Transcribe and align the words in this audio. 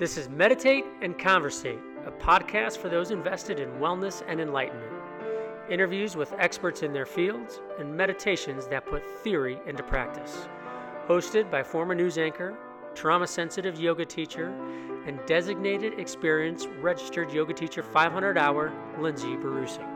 This 0.00 0.16
is 0.16 0.30
Meditate 0.30 0.86
and 1.02 1.18
Conversate, 1.18 1.78
a 2.06 2.10
podcast 2.10 2.78
for 2.78 2.88
those 2.88 3.10
invested 3.10 3.60
in 3.60 3.68
wellness 3.72 4.22
and 4.26 4.40
enlightenment. 4.40 4.94
Interviews 5.68 6.16
with 6.16 6.32
experts 6.38 6.82
in 6.82 6.94
their 6.94 7.04
fields 7.04 7.60
and 7.78 7.94
meditations 7.94 8.66
that 8.68 8.86
put 8.86 9.06
theory 9.22 9.58
into 9.66 9.82
practice. 9.82 10.48
Hosted 11.06 11.50
by 11.50 11.62
former 11.62 11.94
news 11.94 12.16
anchor, 12.16 12.56
trauma 12.94 13.26
sensitive 13.26 13.78
yoga 13.78 14.06
teacher, 14.06 14.54
and 15.06 15.20
designated 15.26 15.98
experienced 15.98 16.70
registered 16.80 17.30
yoga 17.30 17.52
teacher 17.52 17.82
500 17.82 18.38
hour, 18.38 18.72
Lindsay 18.98 19.36
Barusi. 19.36 19.86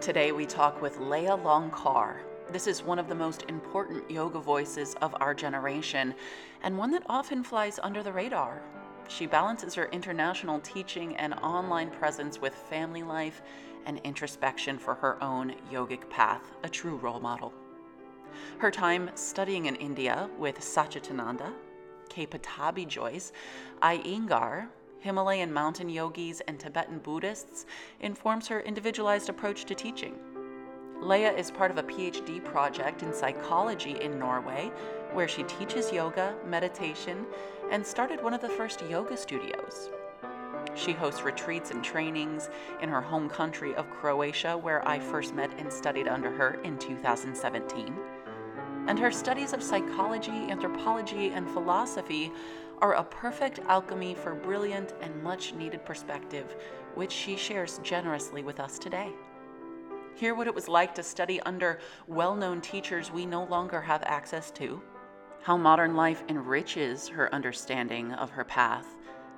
Today 0.00 0.32
we 0.32 0.46
talk 0.46 0.80
with 0.80 0.98
Leah 1.00 1.36
Longcar. 1.36 2.20
This 2.50 2.66
is 2.66 2.82
one 2.82 2.98
of 2.98 3.08
the 3.08 3.14
most 3.14 3.44
important 3.48 4.08
yoga 4.10 4.38
voices 4.38 4.94
of 5.00 5.14
our 5.20 5.34
generation, 5.34 6.14
and 6.62 6.78
one 6.78 6.90
that 6.92 7.02
often 7.08 7.42
flies 7.42 7.80
under 7.82 8.02
the 8.02 8.12
radar. 8.12 8.62
She 9.08 9.26
balances 9.26 9.74
her 9.74 9.88
international 9.92 10.60
teaching 10.60 11.16
and 11.16 11.34
online 11.34 11.90
presence 11.90 12.40
with 12.40 12.54
family 12.54 13.02
life 13.02 13.42
and 13.86 14.00
introspection 14.04 14.78
for 14.78 14.94
her 14.94 15.22
own 15.22 15.54
yogic 15.72 16.08
path, 16.10 16.52
a 16.62 16.68
true 16.68 16.96
role 16.96 17.20
model. 17.20 17.52
Her 18.58 18.70
time 18.70 19.10
studying 19.14 19.66
in 19.66 19.76
India 19.76 20.28
with 20.38 20.58
Satchidananda, 20.60 21.52
K. 22.08 22.26
Pattabhi 22.26 22.86
Jois, 22.86 23.32
Iyengar, 23.82 24.68
Himalayan 25.00 25.52
mountain 25.52 25.88
yogis, 25.88 26.40
and 26.48 26.58
Tibetan 26.58 26.98
Buddhists 26.98 27.66
informs 28.00 28.48
her 28.48 28.60
individualized 28.60 29.28
approach 29.28 29.64
to 29.66 29.74
teaching. 29.74 30.14
Leah 31.04 31.32
is 31.32 31.50
part 31.50 31.70
of 31.70 31.76
a 31.76 31.82
PhD 31.82 32.42
project 32.42 33.02
in 33.02 33.12
psychology 33.12 33.98
in 34.00 34.18
Norway, 34.18 34.72
where 35.12 35.28
she 35.28 35.42
teaches 35.42 35.92
yoga, 35.92 36.34
meditation, 36.46 37.26
and 37.70 37.86
started 37.86 38.22
one 38.22 38.32
of 38.32 38.40
the 38.40 38.48
first 38.48 38.82
yoga 38.88 39.14
studios. 39.14 39.90
She 40.74 40.92
hosts 40.92 41.20
retreats 41.20 41.70
and 41.70 41.84
trainings 41.84 42.48
in 42.80 42.88
her 42.88 43.02
home 43.02 43.28
country 43.28 43.74
of 43.74 43.90
Croatia, 43.90 44.56
where 44.56 44.86
I 44.88 44.98
first 44.98 45.34
met 45.34 45.52
and 45.58 45.70
studied 45.70 46.08
under 46.08 46.30
her 46.30 46.54
in 46.64 46.78
2017. 46.78 47.94
And 48.88 48.98
her 48.98 49.10
studies 49.10 49.52
of 49.52 49.62
psychology, 49.62 50.50
anthropology, 50.50 51.28
and 51.28 51.46
philosophy 51.50 52.32
are 52.80 52.94
a 52.94 53.04
perfect 53.04 53.58
alchemy 53.68 54.14
for 54.14 54.34
brilliant 54.34 54.94
and 55.02 55.22
much 55.22 55.52
needed 55.52 55.84
perspective, 55.84 56.56
which 56.94 57.12
she 57.12 57.36
shares 57.36 57.78
generously 57.82 58.42
with 58.42 58.58
us 58.58 58.78
today. 58.78 59.12
Hear 60.16 60.36
what 60.36 60.46
it 60.46 60.54
was 60.54 60.68
like 60.68 60.94
to 60.94 61.02
study 61.02 61.40
under 61.40 61.80
well 62.06 62.36
known 62.36 62.60
teachers 62.60 63.10
we 63.10 63.26
no 63.26 63.44
longer 63.44 63.80
have 63.80 64.04
access 64.04 64.52
to, 64.52 64.80
how 65.42 65.56
modern 65.56 65.96
life 65.96 66.22
enriches 66.28 67.08
her 67.08 67.34
understanding 67.34 68.12
of 68.12 68.30
her 68.30 68.44
path, 68.44 68.86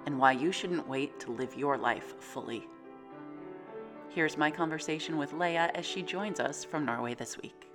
and 0.05 0.19
why 0.19 0.33
you 0.33 0.53
shouldn't 0.53 0.87
wait 0.87 1.19
to 1.21 1.33
live 1.33 1.57
your 1.57 1.79
life 1.79 2.21
fully. 2.21 2.69
Here's 4.11 4.37
my 4.37 4.51
conversation 4.51 5.17
with 5.17 5.33
Leah 5.33 5.71
as 5.75 5.87
she 5.87 6.03
joins 6.03 6.41
us 6.41 6.63
from 6.63 6.85
Norway 6.85 7.15
this 7.15 7.39
week. 7.39 7.69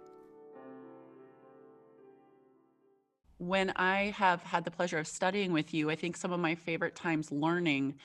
When 3.39 3.71
I 3.75 4.13
have 4.15 4.43
had 4.43 4.63
the 4.63 4.71
pleasure 4.71 4.99
of 4.99 5.07
studying 5.07 5.51
with 5.53 5.73
you, 5.73 5.89
I 5.89 5.95
think 5.95 6.15
some 6.15 6.31
of 6.31 6.39
my 6.39 6.53
favorite 6.53 6.95
times 6.95 7.31
learning 7.31 7.95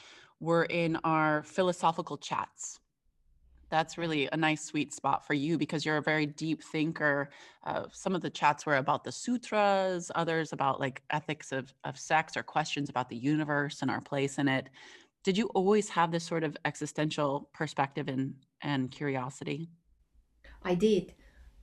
were 0.40 0.64
in 0.64 0.96
our 1.04 1.42
philosophical 1.42 2.16
chats 2.16 2.80
that's 3.68 3.98
really 3.98 4.28
a 4.32 4.36
nice 4.36 4.64
sweet 4.64 4.92
spot 4.92 5.26
for 5.26 5.34
you 5.34 5.58
because 5.58 5.84
you're 5.84 5.96
a 5.96 6.02
very 6.02 6.26
deep 6.26 6.62
thinker. 6.62 7.30
Uh, 7.64 7.84
some 7.92 8.14
of 8.14 8.22
the 8.22 8.30
chats 8.30 8.64
were 8.64 8.76
about 8.76 9.04
the 9.04 9.12
sutras, 9.12 10.10
others 10.14 10.52
about 10.52 10.80
like 10.80 11.02
ethics 11.10 11.52
of, 11.52 11.72
of 11.84 11.98
sex 11.98 12.36
or 12.36 12.42
questions 12.42 12.88
about 12.88 13.08
the 13.08 13.16
universe 13.16 13.82
and 13.82 13.90
our 13.90 14.00
place 14.00 14.38
in 14.38 14.48
it. 14.48 14.68
Did 15.24 15.36
you 15.36 15.46
always 15.54 15.88
have 15.88 16.12
this 16.12 16.24
sort 16.24 16.44
of 16.44 16.56
existential 16.64 17.48
perspective 17.52 18.06
and, 18.08 18.34
and 18.62 18.90
curiosity? 18.90 19.68
I 20.62 20.74
did. 20.74 21.14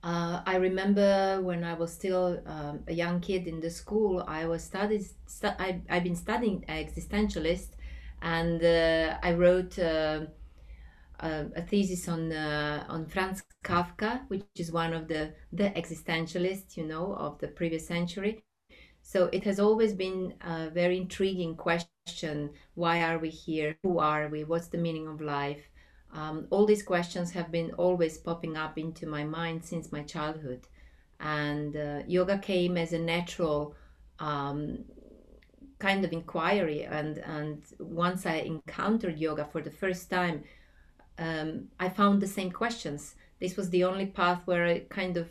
Uh, 0.02 0.42
I 0.44 0.56
remember 0.56 1.40
when 1.40 1.64
I 1.64 1.72
was 1.72 1.90
still 1.90 2.38
um, 2.44 2.80
a 2.86 2.92
young 2.92 3.20
kid 3.20 3.46
in 3.46 3.60
the 3.60 3.70
school, 3.70 4.22
I 4.28 4.44
was 4.44 4.62
studied. 4.62 5.06
Stu- 5.26 5.56
I, 5.58 5.80
I've 5.88 6.04
been 6.04 6.14
studying 6.14 6.62
existentialist, 6.68 7.68
and 8.20 8.62
uh, 8.62 9.16
I 9.22 9.32
wrote 9.32 9.78
a 11.24 11.62
thesis 11.62 12.08
on 12.08 12.32
uh, 12.32 12.84
on 12.88 13.06
Franz 13.06 13.42
Kafka, 13.64 14.28
which 14.28 14.44
is 14.56 14.70
one 14.72 14.92
of 14.92 15.08
the 15.08 15.32
the 15.52 15.70
existentialists, 15.70 16.76
you 16.76 16.86
know, 16.86 17.14
of 17.14 17.38
the 17.38 17.48
previous 17.48 17.86
century. 17.86 18.44
So 19.02 19.28
it 19.32 19.44
has 19.44 19.60
always 19.60 19.92
been 19.92 20.34
a 20.40 20.70
very 20.70 20.96
intriguing 20.96 21.56
question: 21.56 22.50
Why 22.74 23.02
are 23.02 23.18
we 23.18 23.30
here? 23.30 23.76
Who 23.82 23.98
are 23.98 24.28
we? 24.28 24.44
What's 24.44 24.68
the 24.68 24.78
meaning 24.78 25.08
of 25.08 25.20
life? 25.20 25.70
Um, 26.12 26.46
all 26.50 26.66
these 26.66 26.82
questions 26.82 27.32
have 27.32 27.50
been 27.50 27.72
always 27.72 28.18
popping 28.18 28.56
up 28.56 28.78
into 28.78 29.06
my 29.06 29.24
mind 29.24 29.64
since 29.64 29.90
my 29.92 30.02
childhood, 30.02 30.66
and 31.20 31.76
uh, 31.76 32.02
yoga 32.06 32.38
came 32.38 32.76
as 32.76 32.92
a 32.92 32.98
natural. 32.98 33.74
Um, 34.18 34.84
kind 35.80 36.04
of 36.04 36.12
inquiry 36.12 36.84
and 36.84 37.18
and 37.18 37.64
once 37.80 38.26
i 38.26 38.36
encountered 38.36 39.18
yoga 39.18 39.44
for 39.44 39.60
the 39.60 39.70
first 39.70 40.08
time 40.08 40.42
um, 41.18 41.68
I 41.78 41.88
found 41.88 42.20
the 42.20 42.26
same 42.26 42.50
questions. 42.50 43.14
This 43.40 43.56
was 43.56 43.70
the 43.70 43.84
only 43.84 44.06
path 44.06 44.42
where 44.46 44.66
it 44.66 44.88
kind 44.88 45.16
of 45.16 45.28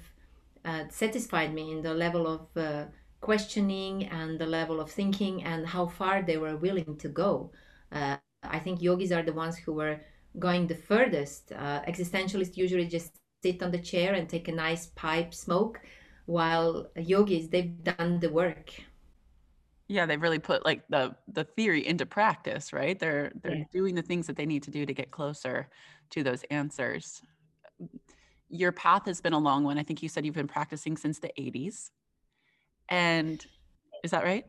uh, 0.66 0.85
satisfied 0.89 1.53
me 1.53 1.71
in 1.71 1.81
the 1.81 1.94
level 1.94 2.27
of 2.27 2.57
uh, 2.57 2.85
questioning 3.21 4.05
and 4.07 4.39
the 4.39 4.45
level 4.45 4.79
of 4.79 4.91
thinking 4.91 5.44
and 5.44 5.66
how 5.66 5.88
far 5.88 6.21
they 6.21 6.38
were 6.38 6.57
willing 6.57 6.97
to 6.97 7.09
go. 7.09 7.51
Uh, 7.91 8.17
I 8.44 8.59
think 8.59 8.81
yogis 8.81 9.11
are 9.11 9.23
the 9.23 9.33
ones 9.33 9.57
who 9.57 9.73
were 9.73 9.99
going 10.39 10.67
the 10.67 10.75
furthest. 10.75 11.51
Uh, 11.51 11.81
existentialists 11.88 12.57
usually 12.57 12.88
just 12.88 13.11
sit 13.41 13.61
on 13.61 13.71
the 13.71 13.79
chair 13.79 14.13
and 14.13 14.27
take 14.27 14.47
a 14.47 14.51
nice 14.51 14.88
pipe 14.88 15.33
smoke, 15.33 15.81
while 16.25 16.88
yogis, 16.95 17.50
they've 17.50 17.83
done 17.83 18.19
the 18.19 18.29
work 18.29 18.71
yeah 19.93 20.07
they've 20.07 20.21
really 20.21 20.39
put 20.39 20.65
like 20.65 20.81
the 20.89 21.15
the 21.27 21.43
theory 21.43 21.85
into 21.85 22.05
practice 22.05 22.73
right? 22.73 22.97
They're 22.99 23.31
they're 23.41 23.57
yeah. 23.57 23.63
doing 23.71 23.93
the 23.93 24.01
things 24.01 24.25
that 24.27 24.35
they 24.35 24.45
need 24.45 24.63
to 24.63 24.71
do 24.71 24.85
to 24.85 24.93
get 24.93 25.11
closer 25.11 25.69
to 26.09 26.23
those 26.23 26.43
answers. 26.49 27.21
Your 28.49 28.71
path 28.71 29.05
has 29.05 29.21
been 29.21 29.33
a 29.33 29.39
long 29.39 29.63
one. 29.63 29.77
I 29.77 29.83
think 29.83 30.01
you 30.01 30.09
said 30.09 30.25
you've 30.25 30.35
been 30.35 30.47
practicing 30.47 30.97
since 30.97 31.19
the 31.19 31.31
80s 31.39 31.91
and 32.89 33.45
is 34.03 34.11
that 34.11 34.23
right? 34.23 34.45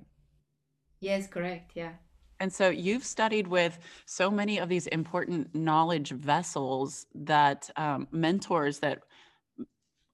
Yes 1.00 1.26
correct 1.26 1.72
yeah. 1.74 1.92
And 2.40 2.52
so 2.52 2.68
you've 2.68 3.04
studied 3.04 3.46
with 3.46 3.78
so 4.06 4.30
many 4.30 4.58
of 4.58 4.68
these 4.68 4.86
important 4.88 5.54
knowledge 5.54 6.10
vessels 6.10 7.06
that 7.14 7.70
um, 7.76 8.08
mentors 8.10 8.80
that 8.80 9.00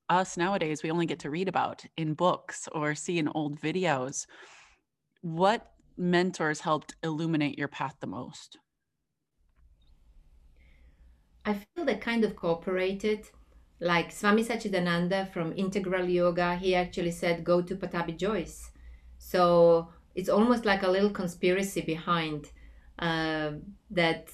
us 0.08 0.36
nowadays 0.36 0.82
we 0.82 0.90
only 0.90 1.06
get 1.06 1.20
to 1.20 1.30
read 1.30 1.48
about 1.48 1.84
in 1.96 2.14
books 2.14 2.68
or 2.72 2.96
see 2.96 3.18
in 3.18 3.28
old 3.28 3.60
videos 3.60 4.26
what 5.22 5.72
mentors 5.96 6.60
helped 6.60 6.94
illuminate 7.02 7.58
your 7.58 7.68
path 7.68 7.96
the 8.00 8.06
most? 8.06 8.58
I 11.44 11.54
feel 11.54 11.84
they 11.84 11.96
kind 11.96 12.24
of 12.24 12.36
cooperated. 12.36 13.26
Like 13.80 14.12
Swami 14.12 14.44
Satchidananda 14.44 15.32
from 15.32 15.54
Integral 15.54 16.06
Yoga, 16.06 16.56
he 16.56 16.74
actually 16.74 17.12
said, 17.12 17.44
go 17.44 17.62
to 17.62 17.74
Pattabhi 17.74 18.16
Jois. 18.16 18.70
So 19.18 19.88
it's 20.14 20.28
almost 20.28 20.64
like 20.66 20.82
a 20.82 20.90
little 20.90 21.10
conspiracy 21.10 21.80
behind 21.80 22.50
uh, 22.98 23.52
that. 23.90 24.32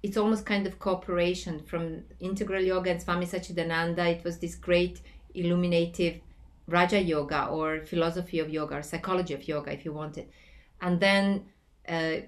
It's 0.00 0.16
almost 0.16 0.46
kind 0.46 0.64
of 0.64 0.78
cooperation 0.78 1.58
from 1.58 2.04
Integral 2.20 2.62
Yoga 2.62 2.92
and 2.92 3.02
Swami 3.02 3.26
Satchidananda. 3.26 4.06
It 4.16 4.22
was 4.22 4.38
this 4.38 4.54
great 4.54 5.00
illuminative 5.34 6.20
Raja 6.68 7.00
Yoga 7.00 7.46
or 7.46 7.80
philosophy 7.86 8.38
of 8.38 8.50
yoga 8.50 8.76
or 8.76 8.82
psychology 8.82 9.34
of 9.34 9.48
yoga, 9.48 9.72
if 9.72 9.84
you 9.84 9.92
want 9.92 10.18
it. 10.18 10.30
And 10.80 11.00
then 11.00 11.46
uh, 11.88 12.18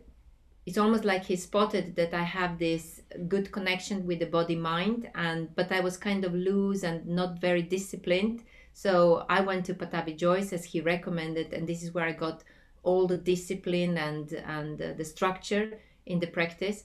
it's 0.66 0.78
almost 0.78 1.04
like 1.04 1.24
he 1.24 1.36
spotted 1.36 1.94
that 1.96 2.14
I 2.14 2.22
have 2.22 2.58
this 2.58 3.02
good 3.28 3.52
connection 3.52 4.06
with 4.06 4.18
the 4.18 4.26
body 4.26 4.56
mind, 4.56 5.10
and 5.14 5.54
but 5.54 5.70
I 5.72 5.80
was 5.80 5.96
kind 5.96 6.24
of 6.24 6.34
loose 6.34 6.82
and 6.82 7.06
not 7.06 7.40
very 7.40 7.62
disciplined. 7.62 8.42
So 8.72 9.24
I 9.28 9.40
went 9.40 9.66
to 9.66 9.74
Pattabhi 9.74 10.16
Jois 10.16 10.52
as 10.52 10.64
he 10.64 10.80
recommended, 10.80 11.52
and 11.52 11.66
this 11.66 11.82
is 11.82 11.92
where 11.92 12.06
I 12.06 12.12
got 12.12 12.44
all 12.82 13.06
the 13.06 13.18
discipline 13.18 13.98
and 13.98 14.32
and 14.32 14.80
uh, 14.80 14.92
the 14.96 15.04
structure 15.04 15.78
in 16.06 16.18
the 16.18 16.26
practice. 16.26 16.84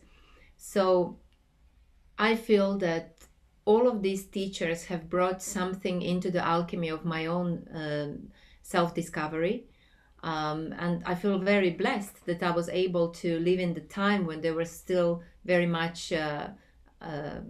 So 0.57 1.17
I 2.17 2.35
feel 2.35 2.77
that 2.79 3.14
all 3.65 3.87
of 3.87 4.01
these 4.01 4.25
teachers 4.27 4.85
have 4.85 5.09
brought 5.09 5.41
something 5.41 6.01
into 6.01 6.31
the 6.31 6.43
alchemy 6.45 6.89
of 6.89 7.05
my 7.05 7.25
own 7.25 7.67
um, 7.73 8.29
self 8.61 8.93
discovery. 8.93 9.65
Um, 10.23 10.73
and 10.79 11.03
I 11.05 11.15
feel 11.15 11.37
very 11.39 11.71
blessed 11.71 12.25
that 12.25 12.41
I 12.43 12.51
was 12.51 12.69
able 12.69 13.09
to 13.09 13.39
live 13.39 13.59
in 13.59 13.73
the 13.73 13.81
time 13.81 14.25
when 14.25 14.41
they 14.41 14.51
were 14.51 14.65
still 14.65 15.21
very 15.45 15.67
much 15.67 16.11
uh, 16.11 16.49
uh, 17.01 17.41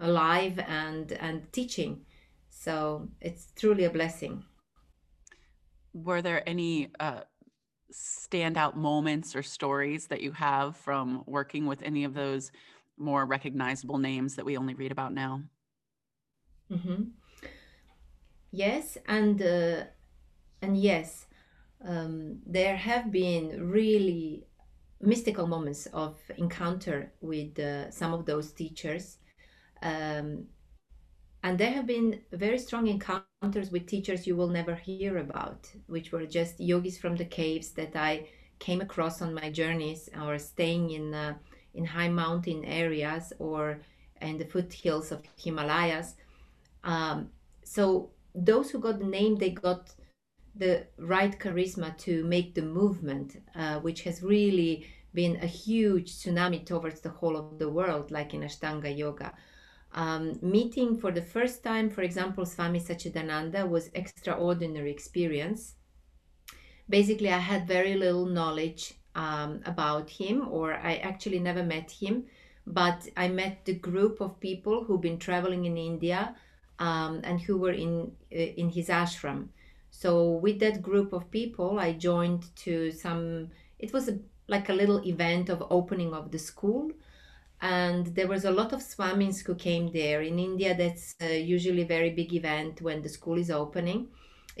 alive 0.00 0.58
and 0.66 1.12
and 1.12 1.52
teaching. 1.52 2.04
So 2.50 3.08
it's 3.20 3.52
truly 3.56 3.84
a 3.84 3.90
blessing. 3.90 4.44
were 5.92 6.22
there 6.22 6.48
any 6.48 6.90
uh, 7.00 7.22
standout 7.92 8.76
moments 8.76 9.34
or 9.34 9.42
stories 9.42 10.06
that 10.08 10.20
you 10.20 10.32
have 10.32 10.76
from 10.76 11.24
working 11.26 11.66
with 11.66 11.82
any 11.82 12.04
of 12.04 12.14
those 12.14 12.52
more 13.00 13.26
recognizable 13.26 13.98
names 13.98 14.36
that 14.36 14.44
we 14.44 14.56
only 14.56 14.74
read 14.74 14.92
about 14.92 15.12
now? 15.14 15.42
Mm-hmm. 16.70 17.10
Yes, 18.52 18.98
and 19.06 19.40
uh, 19.40 19.84
and 20.62 20.76
yes, 20.76 21.26
um, 21.86 22.40
there 22.46 22.76
have 22.76 23.10
been 23.12 23.70
really 23.70 24.46
mystical 25.00 25.46
moments 25.46 25.86
of 25.86 26.18
encounter 26.36 27.12
with 27.20 27.58
uh, 27.58 27.90
some 27.90 28.12
of 28.12 28.26
those 28.26 28.52
teachers. 28.52 29.18
Um, 29.82 30.46
and 31.42 31.58
there 31.58 31.72
have 31.72 31.86
been 31.86 32.20
very 32.32 32.58
strong 32.58 32.86
encounters 32.88 33.70
with 33.70 33.86
teachers 33.86 34.26
you 34.26 34.36
will 34.36 34.48
never 34.48 34.74
hear 34.74 35.18
about, 35.18 35.70
which 35.86 36.12
were 36.12 36.26
just 36.26 36.60
yogis 36.60 36.98
from 36.98 37.16
the 37.16 37.24
caves 37.24 37.70
that 37.72 37.96
I 37.96 38.28
came 38.58 38.80
across 38.82 39.22
on 39.22 39.32
my 39.34 39.50
journeys 39.50 40.10
or 40.22 40.38
staying 40.38 40.90
in, 40.90 41.14
uh, 41.14 41.34
in 41.74 41.84
high 41.84 42.08
mountain 42.08 42.64
areas 42.64 43.32
or 43.38 43.80
in 44.20 44.38
the 44.38 44.44
foothills 44.44 45.12
of 45.12 45.22
Himalayas. 45.36 46.14
Um, 46.84 47.30
so 47.64 48.10
those 48.34 48.70
who 48.70 48.78
got 48.78 48.98
the 48.98 49.06
name, 49.06 49.36
they 49.36 49.50
got 49.50 49.92
the 50.54 50.86
right 50.98 51.38
charisma 51.38 51.96
to 51.98 52.24
make 52.24 52.54
the 52.54 52.62
movement, 52.62 53.36
uh, 53.54 53.78
which 53.80 54.02
has 54.02 54.22
really 54.22 54.86
been 55.14 55.36
a 55.42 55.46
huge 55.46 56.12
tsunami 56.12 56.64
towards 56.64 57.00
the 57.00 57.08
whole 57.08 57.36
of 57.36 57.58
the 57.58 57.68
world, 57.68 58.10
like 58.10 58.34
in 58.34 58.42
Ashtanga 58.42 58.96
Yoga. 58.96 59.32
Um, 59.92 60.38
meeting 60.40 60.96
for 60.98 61.10
the 61.10 61.22
first 61.22 61.64
time, 61.64 61.90
for 61.90 62.02
example, 62.02 62.46
Swami 62.46 62.78
Satchidananda 62.78 63.68
was 63.68 63.90
extraordinary 63.94 64.90
experience. 64.90 65.74
Basically, 66.88 67.30
I 67.32 67.38
had 67.38 67.66
very 67.66 67.94
little 67.94 68.26
knowledge 68.26 68.94
um, 69.14 69.60
about 69.64 70.10
him, 70.10 70.48
or 70.48 70.74
I 70.74 70.96
actually 70.96 71.38
never 71.40 71.62
met 71.62 71.90
him, 71.90 72.24
but 72.66 73.08
I 73.16 73.28
met 73.28 73.64
the 73.64 73.74
group 73.74 74.20
of 74.20 74.40
people 74.40 74.84
who've 74.84 75.00
been 75.00 75.18
traveling 75.18 75.64
in 75.64 75.76
India 75.76 76.34
um, 76.78 77.20
and 77.24 77.40
who 77.40 77.56
were 77.58 77.72
in 77.72 78.12
uh, 78.32 78.36
in 78.36 78.70
his 78.70 78.88
ashram. 78.88 79.48
So 79.90 80.32
with 80.32 80.60
that 80.60 80.82
group 80.82 81.12
of 81.12 81.30
people, 81.30 81.78
I 81.78 81.92
joined 81.92 82.54
to 82.64 82.92
some. 82.92 83.48
It 83.78 83.92
was 83.92 84.08
a, 84.08 84.18
like 84.46 84.68
a 84.68 84.74
little 84.74 85.04
event 85.06 85.48
of 85.48 85.66
opening 85.70 86.14
of 86.14 86.30
the 86.30 86.38
school 86.38 86.90
and 87.60 88.06
there 88.14 88.28
was 88.28 88.44
a 88.44 88.50
lot 88.50 88.72
of 88.72 88.80
swamis 88.80 89.44
who 89.44 89.54
came 89.54 89.92
there 89.92 90.22
in 90.22 90.38
india 90.38 90.74
that's 90.74 91.14
uh, 91.22 91.26
usually 91.26 91.82
a 91.82 91.86
very 91.86 92.10
big 92.10 92.32
event 92.32 92.80
when 92.80 93.02
the 93.02 93.08
school 93.08 93.36
is 93.38 93.50
opening 93.50 94.08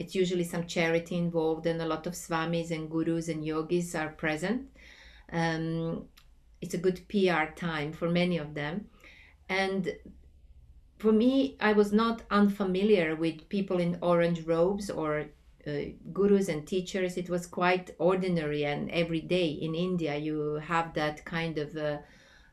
it's 0.00 0.14
usually 0.14 0.44
some 0.44 0.66
charity 0.66 1.16
involved 1.16 1.66
and 1.66 1.80
a 1.82 1.86
lot 1.86 2.06
of 2.06 2.14
swamis 2.14 2.70
and 2.70 2.90
gurus 2.90 3.28
and 3.28 3.44
yogis 3.44 3.94
are 3.94 4.08
present. 4.08 4.62
Um, 5.30 6.06
it's 6.62 6.74
a 6.74 6.78
good 6.78 7.06
pr 7.08 7.44
time 7.54 7.92
for 7.92 8.08
many 8.08 8.38
of 8.38 8.54
them. 8.54 8.88
And 9.48 9.94
for 10.98 11.12
me 11.12 11.56
i 11.60 11.72
was 11.72 11.92
not 11.92 12.22
unfamiliar 12.30 13.16
with 13.16 13.48
people 13.48 13.78
in 13.80 13.98
orange 14.02 14.40
robes 14.46 14.90
or 14.90 15.26
uh, 15.66 15.70
gurus 16.12 16.48
and 16.48 16.66
teachers. 16.66 17.16
It 17.16 17.28
was 17.28 17.46
quite 17.46 17.94
ordinary 17.98 18.64
and 18.64 18.90
every 18.90 19.20
day 19.20 19.48
in 19.48 19.74
india 19.74 20.16
you 20.16 20.54
have 20.72 20.94
that 20.94 21.24
kind 21.24 21.58
of 21.58 21.76
uh, 21.76 21.98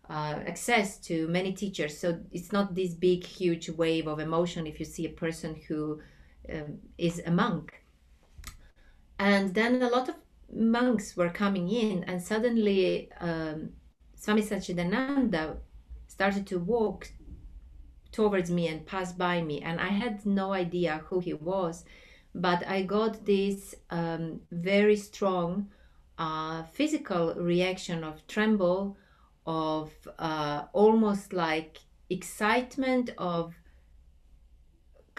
uh, 0.09 0.39
access 0.47 0.97
to 0.97 1.27
many 1.27 1.51
teachers. 1.53 1.97
So 1.97 2.19
it's 2.31 2.51
not 2.51 2.75
this 2.75 2.93
big, 2.93 3.25
huge 3.25 3.69
wave 3.69 4.07
of 4.07 4.19
emotion 4.19 4.65
if 4.67 4.79
you 4.79 4.85
see 4.85 5.05
a 5.05 5.19
person 5.25 5.55
who 5.67 6.01
um, 6.53 6.79
is 6.97 7.21
a 7.25 7.31
monk. 7.31 7.83
And 9.19 9.53
then 9.53 9.81
a 9.81 9.89
lot 9.89 10.09
of 10.09 10.15
monks 10.53 11.17
were 11.17 11.29
coming 11.29 11.69
in, 11.69 12.03
and 12.03 12.21
suddenly 12.21 13.11
um, 13.19 13.69
Swami 14.15 14.41
Satchidananda 14.41 15.57
started 16.07 16.47
to 16.47 16.59
walk 16.59 17.11
towards 18.11 18.49
me 18.49 18.67
and 18.67 18.85
pass 18.85 19.11
by 19.13 19.41
me, 19.41 19.61
and 19.61 19.79
I 19.79 19.89
had 19.89 20.25
no 20.25 20.53
idea 20.53 21.03
who 21.07 21.19
he 21.19 21.33
was, 21.33 21.85
but 22.33 22.65
I 22.67 22.83
got 22.83 23.25
this 23.25 23.75
um, 23.89 24.41
very 24.51 24.95
strong 24.95 25.69
uh, 26.17 26.63
physical 26.63 27.35
reaction 27.35 28.03
of 28.03 28.25
tremble 28.27 28.97
of 29.45 29.91
uh, 30.19 30.63
almost 30.73 31.31
like 31.31 31.77
excitement 32.09 33.11
of 33.17 33.53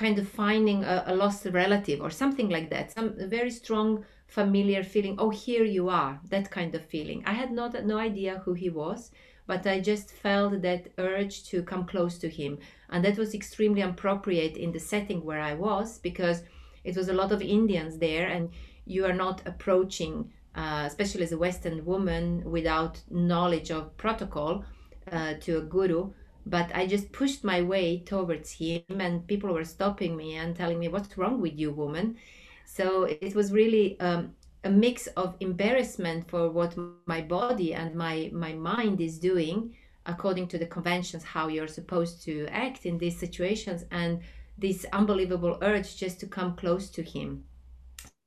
kind 0.02 0.18
of 0.18 0.28
finding 0.28 0.84
a, 0.84 0.96
a, 1.06 1.14
lost 1.14 1.44
relative 1.46 2.00
or 2.00 2.10
something 2.10 2.48
like 2.48 2.70
that. 2.70 2.92
Some 2.92 3.14
very 3.28 3.50
strong 3.50 4.04
familiar 4.26 4.82
feeling 4.84 5.16
oh 5.18 5.30
here 5.30 5.64
you 5.64 5.88
are 5.88 6.20
that 6.34 6.50
kind 6.50 6.72
of 6.74 6.84
feeling. 6.84 7.22
I 7.26 7.34
had 7.42 7.50
not 7.50 7.72
no 7.84 7.98
idea 7.98 8.42
who 8.44 8.54
he 8.54 8.70
was 8.70 9.10
but 9.46 9.66
i 9.66 9.80
just 9.80 10.10
felt 10.10 10.60
that 10.60 10.82
urge 10.98 11.36
to 11.50 11.62
come 11.62 11.84
close 11.86 12.18
to 12.18 12.28
him. 12.28 12.58
And 12.90 13.04
that 13.04 13.18
was 13.18 13.34
extremely 13.34 13.82
appropriate 13.82 14.56
in 14.64 14.70
the 14.72 14.84
setting 14.92 15.24
where 15.24 15.40
i 15.40 15.54
was 15.54 15.98
because 15.98 16.42
it 16.84 16.94
was 16.96 17.08
a 17.08 17.18
lot 17.20 17.32
of 17.32 17.40
indians 17.42 17.98
there 17.98 18.26
and 18.34 18.50
you 18.84 19.06
are 19.08 19.18
not 19.24 19.42
approaching 19.46 20.14
uh, 20.58 20.84
especially 20.86 21.22
as 21.22 21.32
a 21.32 21.38
Western 21.38 21.84
woman 21.84 22.42
without 22.44 23.00
knowledge 23.10 23.70
of 23.70 23.96
protocol, 23.96 24.64
uh, 25.12 25.34
to 25.34 25.58
a 25.58 25.60
guru. 25.60 26.10
But 26.48 26.70
I 26.74 26.86
just 26.86 27.12
pushed 27.12 27.44
my 27.44 27.60
way 27.62 28.00
towards 28.00 28.52
him, 28.52 28.82
and 29.00 29.26
people 29.26 29.52
were 29.52 29.64
stopping 29.64 30.16
me 30.16 30.36
and 30.36 30.56
telling 30.56 30.78
me, 30.78 30.88
What's 30.88 31.18
wrong 31.18 31.40
with 31.40 31.58
you, 31.58 31.70
woman? 31.72 32.16
So 32.64 33.04
it 33.04 33.34
was 33.34 33.52
really 33.52 33.98
um, 34.00 34.34
a 34.64 34.70
mix 34.70 35.06
of 35.08 35.36
embarrassment 35.40 36.28
for 36.28 36.50
what 36.50 36.76
my 37.06 37.20
body 37.20 37.74
and 37.74 37.94
my, 37.94 38.30
my 38.32 38.52
mind 38.52 39.00
is 39.00 39.18
doing 39.18 39.74
according 40.08 40.48
to 40.48 40.58
the 40.58 40.66
conventions, 40.66 41.22
how 41.22 41.48
you're 41.48 41.68
supposed 41.68 42.22
to 42.22 42.46
act 42.50 42.86
in 42.86 42.98
these 42.98 43.18
situations, 43.18 43.84
and 43.90 44.20
this 44.56 44.86
unbelievable 44.92 45.58
urge 45.62 45.96
just 45.96 46.18
to 46.18 46.26
come 46.26 46.56
close 46.56 46.90
to 46.90 47.02
him. 47.02 47.44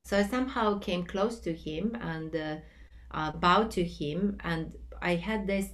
So 0.06 0.18
I 0.18 0.24
somehow 0.24 0.80
came 0.80 1.04
close 1.04 1.40
to 1.40 1.54
him 1.54 1.98
and 2.00 2.36
uh, 2.36 2.56
uh, 3.12 3.32
bowed 3.32 3.72
to 3.72 3.84
him, 3.84 4.38
and 4.44 4.76
I 5.02 5.16
had 5.16 5.48
this 5.48 5.70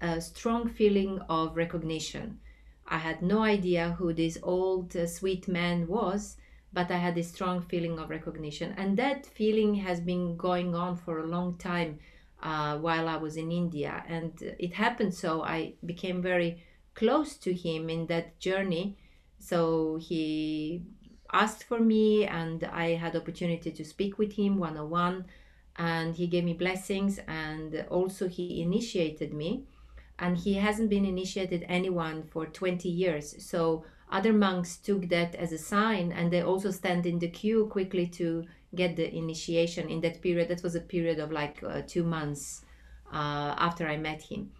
uh, 0.00 0.20
strong 0.20 0.68
feeling 0.68 1.20
of 1.28 1.56
recognition. 1.56 2.38
I 2.86 2.98
had 2.98 3.22
no 3.22 3.42
idea 3.42 3.96
who 3.98 4.12
this 4.12 4.38
old 4.42 4.96
uh, 4.96 5.06
sweet 5.06 5.46
man 5.46 5.86
was, 5.86 6.36
but 6.72 6.90
I 6.90 6.96
had 6.96 7.14
this 7.14 7.28
strong 7.28 7.62
feeling 7.62 7.98
of 7.98 8.10
recognition, 8.10 8.74
and 8.76 8.96
that 8.96 9.26
feeling 9.26 9.74
has 9.76 10.00
been 10.00 10.36
going 10.36 10.74
on 10.74 10.96
for 10.96 11.20
a 11.20 11.26
long 11.26 11.56
time 11.56 11.98
uh, 12.42 12.78
while 12.78 13.08
I 13.08 13.16
was 13.16 13.36
in 13.36 13.52
India, 13.52 14.04
and 14.08 14.32
it 14.58 14.74
happened 14.74 15.14
so 15.14 15.42
I 15.42 15.74
became 15.84 16.22
very 16.22 16.62
close 16.94 17.36
to 17.38 17.52
him 17.52 17.88
in 17.90 18.06
that 18.06 18.38
journey. 18.40 18.96
So 19.38 19.96
he 19.96 20.82
asked 21.32 21.64
for 21.64 21.78
me 21.80 22.26
and 22.26 22.64
I 22.64 22.90
had 22.90 23.16
opportunity 23.16 23.70
to 23.70 23.84
speak 23.84 24.18
with 24.18 24.32
him 24.32 24.58
one 24.58 24.76
on 24.76 24.90
one 24.90 25.24
and 25.76 26.14
he 26.14 26.26
gave 26.26 26.44
me 26.44 26.54
blessings 26.54 27.18
and 27.26 27.86
also 27.88 28.28
he 28.28 28.60
initiated 28.60 29.32
me 29.32 29.64
and 30.20 30.36
he 30.38 30.54
hasn't 30.54 30.90
been 30.90 31.04
initiated 31.04 31.64
anyone 31.68 32.22
for 32.30 32.46
20 32.46 32.88
years 32.88 33.34
so 33.44 33.84
other 34.12 34.32
monks 34.32 34.76
took 34.76 35.08
that 35.08 35.34
as 35.34 35.52
a 35.52 35.58
sign 35.58 36.12
and 36.12 36.32
they 36.32 36.42
also 36.42 36.70
stand 36.70 37.06
in 37.06 37.18
the 37.18 37.28
queue 37.28 37.66
quickly 37.66 38.06
to 38.06 38.44
get 38.74 38.94
the 38.96 39.12
initiation 39.14 39.88
in 39.88 40.00
that 40.00 40.20
period 40.20 40.48
that 40.48 40.62
was 40.62 40.74
a 40.74 40.80
period 40.80 41.18
of 41.18 41.32
like 41.32 41.62
uh, 41.62 41.82
two 41.86 42.04
months 42.04 42.64
uh, 43.12 43.54
after 43.58 43.88
i 43.88 43.96
met 43.96 44.22
him 44.22 44.50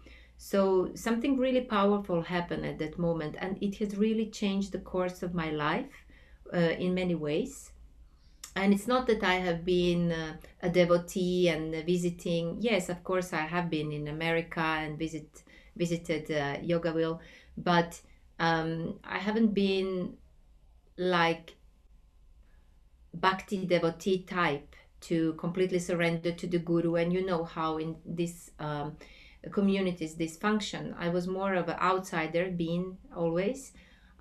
so 0.43 0.89
something 0.95 1.37
really 1.37 1.61
powerful 1.61 2.23
happened 2.23 2.65
at 2.65 2.79
that 2.79 2.97
moment 2.97 3.35
and 3.37 3.61
it 3.61 3.75
has 3.75 3.95
really 3.95 4.25
changed 4.25 4.71
the 4.71 4.79
course 4.79 5.21
of 5.21 5.35
my 5.35 5.51
life 5.51 6.05
uh, 6.51 6.57
in 6.57 6.95
many 6.95 7.13
ways. 7.13 7.71
And 8.55 8.73
it's 8.73 8.87
not 8.87 9.05
that 9.07 9.23
I 9.23 9.35
have 9.35 9.63
been 9.63 10.11
uh, 10.11 10.37
a 10.63 10.69
devotee 10.69 11.47
and 11.47 11.73
visiting. 11.85 12.57
Yes, 12.59 12.89
of 12.89 13.03
course, 13.03 13.33
I 13.33 13.41
have 13.41 13.69
been 13.69 13.91
in 13.91 14.07
America 14.07 14.59
and 14.59 14.97
visit 14.97 15.43
visited 15.75 16.29
uh, 16.31 16.57
Yogaville, 16.61 17.19
but 17.57 17.99
um, 18.39 18.99
I 19.03 19.19
haven't 19.19 19.53
been 19.53 20.17
like 20.97 21.55
bhakti 23.13 23.65
devotee 23.65 24.23
type 24.23 24.75
to 25.01 25.33
completely 25.33 25.79
surrender 25.79 26.31
to 26.31 26.47
the 26.47 26.59
guru. 26.59 26.95
And 26.95 27.11
you 27.11 27.25
know 27.25 27.43
how 27.43 27.77
in 27.77 27.95
this 28.05 28.51
um, 28.59 28.97
communities 29.51 30.15
this 30.15 30.37
function. 30.37 30.95
I 30.97 31.09
was 31.09 31.27
more 31.27 31.55
of 31.55 31.67
an 31.67 31.77
outsider, 31.79 32.51
being 32.51 32.97
always 33.15 33.73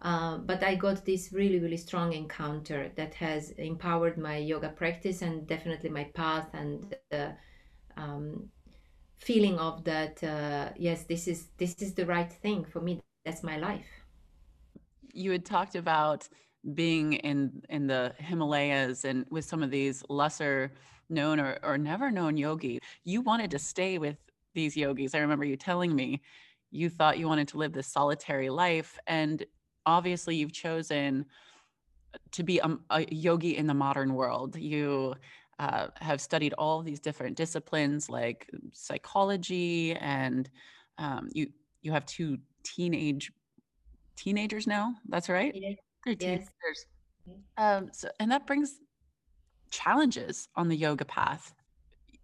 uh, 0.02 0.38
but 0.38 0.62
I 0.62 0.76
got 0.76 1.04
this 1.04 1.32
really, 1.32 1.58
really 1.58 1.76
strong 1.76 2.14
encounter 2.14 2.90
that 2.96 3.14
has 3.14 3.50
empowered 3.50 4.16
my 4.16 4.38
yoga 4.38 4.70
practice 4.70 5.20
and 5.20 5.46
definitely 5.46 5.90
my 5.90 6.04
path 6.04 6.48
and 6.54 6.96
the 7.10 7.34
um, 7.98 8.48
feeling 9.20 9.58
of 9.58 9.84
that. 9.84 10.22
Uh, 10.22 10.70
yes, 10.76 11.04
this 11.04 11.28
is 11.28 11.48
this 11.58 11.74
is 11.80 11.94
the 11.94 12.06
right 12.06 12.32
thing 12.32 12.64
for 12.64 12.80
me. 12.80 13.00
That's 13.24 13.42
my 13.42 13.56
life. 13.56 13.86
You 15.12 15.32
had 15.32 15.44
talked 15.44 15.76
about 15.76 16.28
being 16.74 17.14
in 17.14 17.62
in 17.68 17.86
the 17.86 18.14
Himalayas 18.18 19.04
and 19.04 19.26
with 19.30 19.44
some 19.44 19.62
of 19.62 19.70
these 19.70 20.02
lesser 20.08 20.72
known 21.08 21.40
or, 21.40 21.58
or 21.62 21.76
never 21.76 22.10
known 22.10 22.36
yogis. 22.36 22.80
You 23.04 23.20
wanted 23.20 23.50
to 23.52 23.58
stay 23.58 23.98
with 23.98 24.16
these 24.54 24.76
yogis. 24.76 25.14
I 25.14 25.18
remember 25.18 25.44
you 25.44 25.56
telling 25.56 25.94
me 25.94 26.20
you 26.70 26.88
thought 26.88 27.18
you 27.18 27.28
wanted 27.28 27.48
to 27.48 27.58
live 27.58 27.72
this 27.72 27.88
solitary 27.88 28.48
life. 28.48 28.98
And 29.06 29.44
obviously, 29.86 30.36
you've 30.36 30.52
chosen 30.52 31.26
to 32.32 32.42
be 32.42 32.58
a, 32.58 32.76
a 32.90 33.06
yogi 33.12 33.56
in 33.56 33.66
the 33.66 33.74
modern 33.74 34.14
world. 34.14 34.56
You 34.56 35.14
uh, 35.60 35.88
have 36.00 36.20
studied 36.20 36.54
all 36.54 36.82
these 36.82 37.00
different 37.00 37.36
disciplines 37.36 38.08
like 38.08 38.48
psychology, 38.72 39.94
and 39.94 40.48
um, 40.96 41.28
you 41.32 41.48
you 41.82 41.92
have 41.92 42.06
two 42.06 42.38
teenage 42.64 43.30
teenagers 44.16 44.66
now. 44.66 44.94
That's 45.08 45.28
right. 45.28 45.54
They're 46.06 46.14
teenagers. 46.14 46.48
Yes. 47.26 47.36
Um, 47.58 47.90
so, 47.92 48.08
and 48.18 48.30
that 48.32 48.46
brings 48.46 48.78
challenges 49.70 50.48
on 50.56 50.68
the 50.68 50.76
yoga 50.76 51.04
path. 51.04 51.52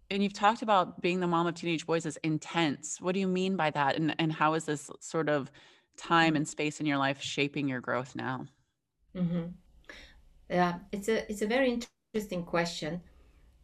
And 0.09 0.23
you've 0.23 0.33
talked 0.33 0.61
about 0.63 1.01
being 1.01 1.19
the 1.19 1.27
mom 1.27 1.47
of 1.47 1.55
teenage 1.55 1.85
boys 1.85 2.05
as 2.05 2.17
intense. 2.23 2.99
What 2.99 3.13
do 3.13 3.19
you 3.19 3.27
mean 3.27 3.55
by 3.55 3.69
that? 3.71 3.97
And, 3.97 4.15
and 4.19 4.31
how 4.31 4.53
is 4.53 4.65
this 4.65 4.89
sort 4.99 5.29
of 5.29 5.51
time 5.97 6.35
and 6.35 6.47
space 6.47 6.79
in 6.79 6.85
your 6.85 6.97
life 6.97 7.21
shaping 7.21 7.67
your 7.67 7.81
growth 7.81 8.15
now? 8.15 8.45
Mm-hmm. 9.15 9.43
Yeah, 10.49 10.79
it's 10.91 11.09
a 11.09 11.29
it's 11.29 11.41
a 11.41 11.47
very 11.47 11.79
interesting 12.13 12.43
question, 12.43 13.01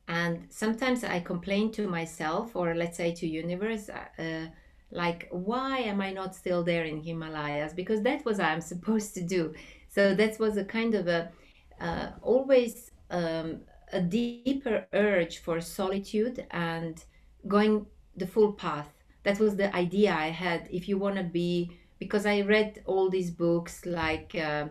and 0.08 0.48
sometimes 0.50 1.04
I 1.04 1.20
complain 1.20 1.72
to 1.74 1.88
myself, 1.88 2.56
or 2.56 2.76
let's 2.76 2.98
say 2.98 3.14
to 3.16 3.28
universe, 3.28 3.90
uh, 3.90 4.48
like 4.92 5.28
why 5.32 5.80
am 5.80 6.02
I 6.02 6.12
not 6.12 6.36
still 6.36 6.64
there 6.64 6.84
in 6.86 7.02
Himalayas? 7.02 7.74
Because 7.74 8.02
that 8.04 8.26
was 8.26 8.40
I'm 8.40 8.62
supposed 8.74 9.14
to 9.16 9.22
do. 9.22 9.54
So 9.90 10.14
that 10.16 10.40
was 10.40 10.58
a 10.58 10.66
kind 10.66 10.96
of 10.96 11.08
a 11.08 11.32
uh, 11.80 12.12
always 12.22 12.92
um, 13.12 13.62
a 13.92 14.02
deeper 14.02 14.88
urge 14.94 15.40
for 15.40 15.62
solitude 15.62 16.46
and 16.52 17.04
going 17.48 17.86
the 18.16 18.28
full 18.28 18.54
path. 18.54 18.90
That 19.24 19.40
was 19.40 19.56
the 19.56 19.74
idea 19.76 20.14
I 20.14 20.30
had. 20.30 20.68
If 20.72 20.88
you 20.90 20.98
want 20.98 21.16
to 21.18 21.24
be, 21.24 21.72
because 22.00 22.26
I 22.26 22.42
read 22.42 22.82
all 22.86 23.10
these 23.10 23.32
books, 23.32 23.86
like, 23.86 24.36
uh, 24.36 24.68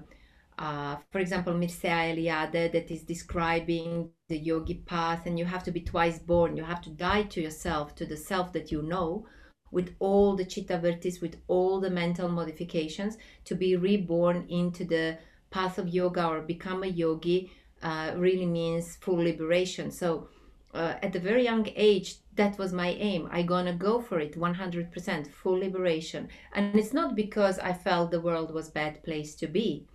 uh, 0.58 0.96
for 1.10 1.18
example, 1.18 1.54
Mircea 1.54 2.14
Eliade, 2.14 2.72
that 2.72 2.90
is 2.90 3.02
describing 3.02 4.10
the 4.28 4.36
yogi 4.36 4.74
path, 4.74 5.26
and 5.26 5.38
you 5.38 5.44
have 5.44 5.64
to 5.64 5.70
be 5.70 5.80
twice 5.80 6.18
born. 6.18 6.56
You 6.56 6.64
have 6.64 6.82
to 6.82 6.90
die 6.90 7.24
to 7.24 7.40
yourself, 7.40 7.94
to 7.96 8.06
the 8.06 8.16
self 8.16 8.52
that 8.52 8.70
you 8.70 8.82
know, 8.82 9.26
with 9.70 9.94
all 9.98 10.36
the 10.36 10.44
chitta 10.44 10.78
vrittis, 10.78 11.20
with 11.20 11.36
all 11.48 11.80
the 11.80 11.90
mental 11.90 12.28
modifications, 12.28 13.16
to 13.44 13.54
be 13.54 13.76
reborn 13.76 14.46
into 14.48 14.84
the 14.84 15.18
path 15.50 15.78
of 15.78 15.88
yoga 15.88 16.26
or 16.26 16.40
become 16.40 16.82
a 16.82 16.86
yogi 16.86 17.50
uh, 17.82 18.12
really 18.16 18.46
means 18.46 18.96
full 18.96 19.16
liberation. 19.16 19.90
So 19.90 20.28
uh, 20.74 20.94
at 21.02 21.16
a 21.16 21.20
very 21.20 21.44
young 21.44 21.68
age, 21.76 22.16
that 22.34 22.58
was 22.58 22.72
my 22.72 22.90
aim. 22.90 23.28
I 23.30 23.42
gonna 23.42 23.74
go 23.74 24.00
for 24.00 24.18
it 24.20 24.38
100%, 24.38 25.26
full 25.30 25.58
liberation. 25.58 26.28
And 26.54 26.74
it's 26.76 26.92
not 26.92 27.14
because 27.14 27.58
I 27.58 27.72
felt 27.72 28.10
the 28.10 28.20
world 28.20 28.54
was 28.54 28.70
bad 28.70 29.02
place 29.02 29.34
to 29.36 29.46
be, 29.46 29.86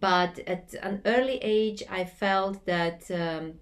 but 0.00 0.38
at 0.40 0.74
an 0.82 1.02
early 1.04 1.38
age, 1.42 1.82
I 1.90 2.04
felt 2.04 2.64
that 2.66 3.10
um, 3.10 3.54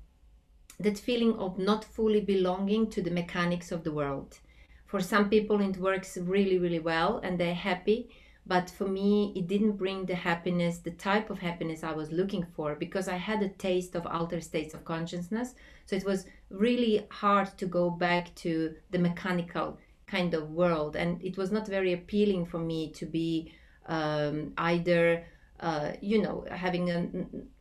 that 0.78 0.99
feeling 0.99 1.34
of 1.34 1.58
not 1.58 1.84
fully 1.84 2.20
belonging 2.20 2.90
to 2.90 3.02
the 3.02 3.10
mechanics 3.10 3.70
of 3.72 3.84
the 3.84 3.92
world. 3.92 4.38
For 4.87 5.00
some 5.00 5.28
people, 5.28 5.60
it 5.60 5.76
works 5.76 6.16
really, 6.16 6.58
really 6.58 6.78
well, 6.80 7.20
and 7.22 7.38
they're 7.38 7.54
happy 7.54 8.10
but 8.46 8.70
for 8.70 8.88
me 8.88 9.32
it 9.37 9.46
didn't 9.46 9.76
bring 9.76 10.06
the 10.06 10.14
happiness 10.14 10.78
the 10.78 10.90
type 10.90 11.30
of 11.30 11.38
happiness 11.38 11.84
i 11.84 11.92
was 11.92 12.10
looking 12.10 12.44
for 12.54 12.75
because 12.75 13.06
i 13.08 13.16
had 13.16 13.42
a 13.42 13.49
taste 13.49 13.94
of 13.94 14.06
altered 14.06 14.42
states 14.42 14.75
of 14.75 14.84
consciousness 14.84 15.54
so 15.87 15.94
it 15.94 16.04
was 16.04 16.26
really 16.50 17.06
hard 17.10 17.49
to 17.58 17.66
go 17.66 17.90
back 17.90 18.34
to 18.34 18.75
the 18.90 18.99
mechanical 18.99 19.78
kind 20.06 20.34
of 20.34 20.50
world 20.50 20.96
and 20.96 21.22
it 21.22 21.37
was 21.37 21.52
not 21.52 21.66
very 21.66 21.92
appealing 21.92 22.44
for 22.44 22.58
me 22.58 22.90
to 22.90 23.06
be 23.06 23.52
um, 23.87 24.52
either 24.58 25.25
uh, 25.60 25.92
you 26.00 26.20
know 26.20 26.44
having 26.50 26.90
a 26.90 27.06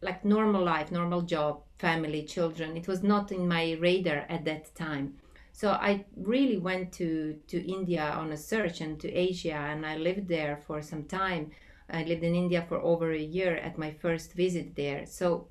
like 0.01 0.23
normal 0.25 0.63
life 0.63 0.91
normal 0.91 1.21
job 1.21 1.61
family 1.77 2.23
children 2.23 2.77
it 2.77 2.87
was 2.87 3.03
not 3.03 3.31
in 3.31 3.47
my 3.47 3.73
radar 3.79 4.25
at 4.29 4.45
that 4.45 4.73
time 4.75 5.13
so 5.59 5.71
I 5.71 6.05
really 6.15 6.57
went 6.57 6.93
to, 6.93 7.37
to 7.47 7.69
India 7.69 8.13
on 8.15 8.31
a 8.31 8.37
search 8.37 8.79
and 8.79 8.97
to 9.01 9.11
Asia, 9.11 9.55
and 9.55 9.85
I 9.85 9.97
lived 9.97 10.29
there 10.29 10.55
for 10.65 10.81
some 10.81 11.03
time. 11.03 11.51
I 11.89 12.03
lived 12.03 12.23
in 12.23 12.33
India 12.33 12.65
for 12.69 12.77
over 12.77 13.11
a 13.11 13.19
year 13.19 13.57
at 13.57 13.77
my 13.77 13.91
first 13.91 14.31
visit 14.35 14.77
there. 14.77 15.05
So 15.05 15.49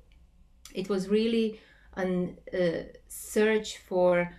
it 0.73 0.89
was 0.89 1.09
really 1.09 1.59
a 1.95 2.33
uh, 2.51 2.83
search 3.07 3.77
for, 3.77 4.33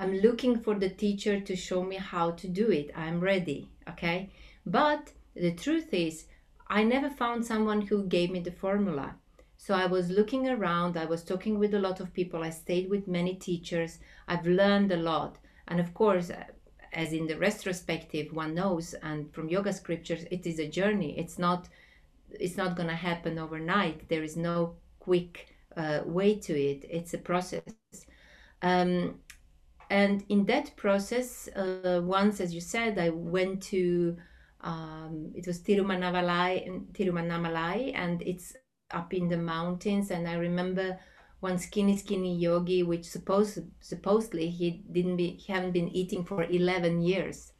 I'm 0.00 0.16
looking 0.16 0.58
for 0.58 0.74
the 0.74 0.88
teacher 0.88 1.38
to 1.38 1.54
show 1.54 1.84
me 1.84 1.94
how 1.94 2.32
to 2.32 2.48
do 2.48 2.72
it. 2.72 2.90
I'm 2.96 3.20
ready, 3.20 3.68
okay? 3.90 4.30
But 4.66 5.12
the 5.36 5.52
truth 5.52 5.94
is, 5.94 6.26
I 6.74 6.82
never 6.82 7.08
found 7.08 7.46
someone 7.46 7.82
who 7.82 8.02
gave 8.02 8.32
me 8.32 8.40
the 8.40 8.50
formula. 8.50 9.14
So 9.56 9.74
I 9.74 9.86
was 9.86 10.10
looking 10.10 10.48
around, 10.48 10.96
I 10.96 11.04
was 11.04 11.22
talking 11.22 11.60
with 11.60 11.72
a 11.72 11.78
lot 11.78 12.00
of 12.00 12.12
people, 12.12 12.42
I 12.42 12.50
stayed 12.50 12.90
with 12.90 13.06
many 13.06 13.36
teachers, 13.36 14.00
I've 14.26 14.44
learned 14.44 14.90
a 14.90 14.96
lot. 14.96 15.38
And 15.68 15.78
of 15.78 15.94
course, 15.94 16.30
uh, 16.30 16.42
as 16.92 17.12
in 17.12 17.28
the 17.28 17.38
retrospective, 17.38 18.32
one 18.32 18.56
knows, 18.56 18.92
and 19.04 19.32
from 19.32 19.48
yoga 19.48 19.72
scriptures, 19.72 20.24
it 20.32 20.46
is 20.46 20.58
a 20.58 20.66
journey. 20.66 21.16
It's 21.16 21.38
not, 21.38 21.68
it's 22.40 22.56
not 22.56 22.74
going 22.74 22.88
to 22.88 22.96
happen 22.96 23.38
overnight. 23.38 24.08
There 24.08 24.24
is 24.24 24.36
no 24.36 24.74
quick 24.98 25.54
uh, 25.76 26.00
way 26.04 26.34
to 26.40 26.60
it. 26.60 26.86
It's 26.90 27.14
a 27.14 27.18
process. 27.18 27.62
Um, 28.62 29.20
and 29.90 30.24
in 30.28 30.44
that 30.46 30.74
process, 30.74 31.48
uh, 31.54 32.00
once, 32.02 32.40
as 32.40 32.52
you 32.52 32.60
said, 32.60 32.98
I 32.98 33.10
went 33.10 33.62
to 33.74 34.16
um, 34.64 35.30
it 35.34 35.46
was 35.46 35.60
Tiruvannamalai, 35.60 36.92
Tiruvannamalai, 36.92 37.92
and 37.94 38.22
it's 38.22 38.56
up 38.90 39.12
in 39.12 39.28
the 39.28 39.36
mountains. 39.36 40.10
And 40.10 40.26
i 40.26 40.34
remember 40.34 40.98
one 41.40 41.58
skinny 41.58 41.96
skinny 41.96 42.34
yogi 42.36 42.82
which 42.82 43.04
supposed 43.04 43.58
supposedly 43.80 44.48
he 44.48 44.82
didn't 44.90 45.16
be 45.16 45.36
he 45.36 45.52
hadn't 45.52 45.72
been 45.72 45.90
eating 45.90 46.24
for 46.24 46.42
11 46.44 47.02
years. 47.02 47.52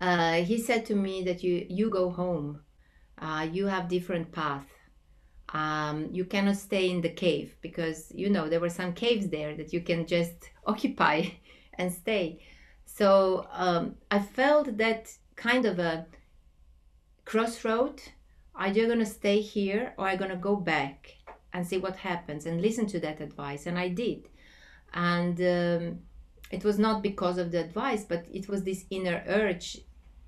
Uh, 0.00 0.34
he 0.34 0.58
said 0.58 0.84
to 0.86 0.94
me 0.94 1.22
that 1.24 1.42
you 1.42 1.66
you 1.68 1.88
go 1.88 2.10
home. 2.10 2.60
Uh, 3.18 3.48
you 3.50 3.66
have 3.66 3.88
different 3.88 4.30
path. 4.32 4.66
Um, 5.54 6.08
you 6.12 6.24
cannot 6.24 6.56
stay 6.56 6.90
in 6.90 7.00
the 7.00 7.10
cave 7.10 7.56
because 7.62 8.12
you 8.14 8.28
know 8.28 8.48
there 8.48 8.60
were 8.60 8.70
some 8.80 8.92
caves 8.92 9.28
there 9.28 9.56
that 9.56 9.72
you 9.72 9.80
can 9.80 10.06
just 10.06 10.50
occupy 10.66 11.24
and 11.78 11.90
stay. 11.90 12.42
So 12.84 13.46
um, 13.52 13.94
i 14.10 14.18
felt 14.18 14.76
that 14.76 15.08
kind 15.36 15.64
of 15.64 15.78
a 15.78 16.06
crossroad. 17.24 18.02
Are 18.54 18.68
you 18.68 18.86
going 18.86 18.98
to 18.98 19.06
stay 19.06 19.40
here 19.40 19.94
or 19.96 20.06
are 20.06 20.12
you 20.12 20.18
going 20.18 20.30
to 20.30 20.36
go 20.36 20.56
back 20.56 21.16
and 21.52 21.66
see 21.66 21.78
what 21.78 21.96
happens 21.96 22.46
and 22.46 22.60
listen 22.60 22.86
to 22.88 23.00
that 23.00 23.20
advice? 23.20 23.66
And 23.66 23.78
i 23.78 23.88
did. 23.88 24.28
And 24.92 25.40
um, 25.40 26.00
it 26.50 26.64
was 26.64 26.78
not 26.78 27.02
because 27.02 27.38
of 27.38 27.50
the 27.50 27.60
advice 27.60 28.04
but 28.04 28.26
it 28.30 28.48
was 28.48 28.62
this 28.62 28.84
inner 28.90 29.24
urge 29.26 29.78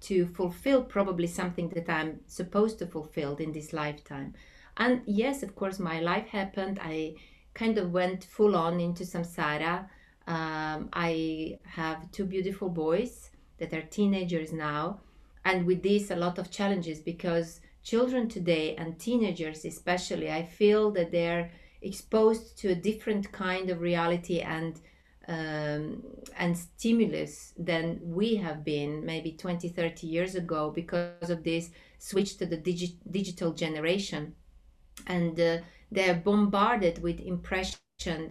to 0.01 0.27
fulfill 0.27 0.83
probably 0.83 1.27
something 1.27 1.71
that 1.71 1.89
i'm 1.89 2.21
supposed 2.27 2.79
to 2.79 2.87
fulfill 2.87 3.37
in 3.37 3.53
this 3.53 3.73
lifetime. 3.73 4.35
And 4.77 5.03
yes 5.07 5.43
of 5.43 5.55
course 5.55 5.79
my 5.79 6.01
life 6.01 6.29
happened. 6.29 6.79
I 6.83 7.17
kind 7.53 7.79
of 7.79 7.93
went 7.93 8.25
full 8.25 8.57
on 8.57 8.81
into 8.81 9.05
samsara. 9.05 9.89
Um, 10.27 10.89
i 10.95 11.59
have 11.65 12.11
two 12.11 12.25
beautiful 12.25 12.71
boys 12.71 13.31
that 13.59 13.73
are 13.73 13.83
teenagers 13.83 14.53
now 14.53 15.01
and 15.45 15.67
with 15.67 15.83
this 15.83 16.11
a 16.11 16.17
lot 16.17 16.39
of 16.39 16.51
challenges 16.51 17.01
because 17.01 17.61
children 17.83 18.29
today 18.29 18.75
and 18.77 18.99
teenagers 18.99 19.65
especially 19.65 20.31
i 20.31 20.43
feel 20.43 20.91
that 20.91 21.13
they're 21.13 21.51
exposed 21.83 22.57
to 22.59 22.71
a 22.71 22.75
different 22.75 23.31
kind 23.31 23.71
of 23.71 23.81
reality 23.81 24.41
and 24.41 24.81
um, 25.29 26.03
and 26.37 26.57
stimulus 26.57 27.55
than 27.57 27.99
we 28.03 28.37
have 28.37 28.65
been 28.65 29.05
maybe 29.05 29.33
20 29.33 29.69
30 29.69 30.07
years 30.07 30.35
ago 30.35 30.71
because 30.71 31.31
of 31.31 31.45
this 31.45 31.71
switch 31.99 32.37
to 32.39 32.47
the 32.47 32.59
digi- 32.59 32.99
digital 33.11 33.53
generation. 33.53 34.35
And 35.07 35.39
uh, 35.41 35.59
they're 35.91 36.15
bombarded 36.15 37.03
with 37.03 37.21
impression 37.21 37.79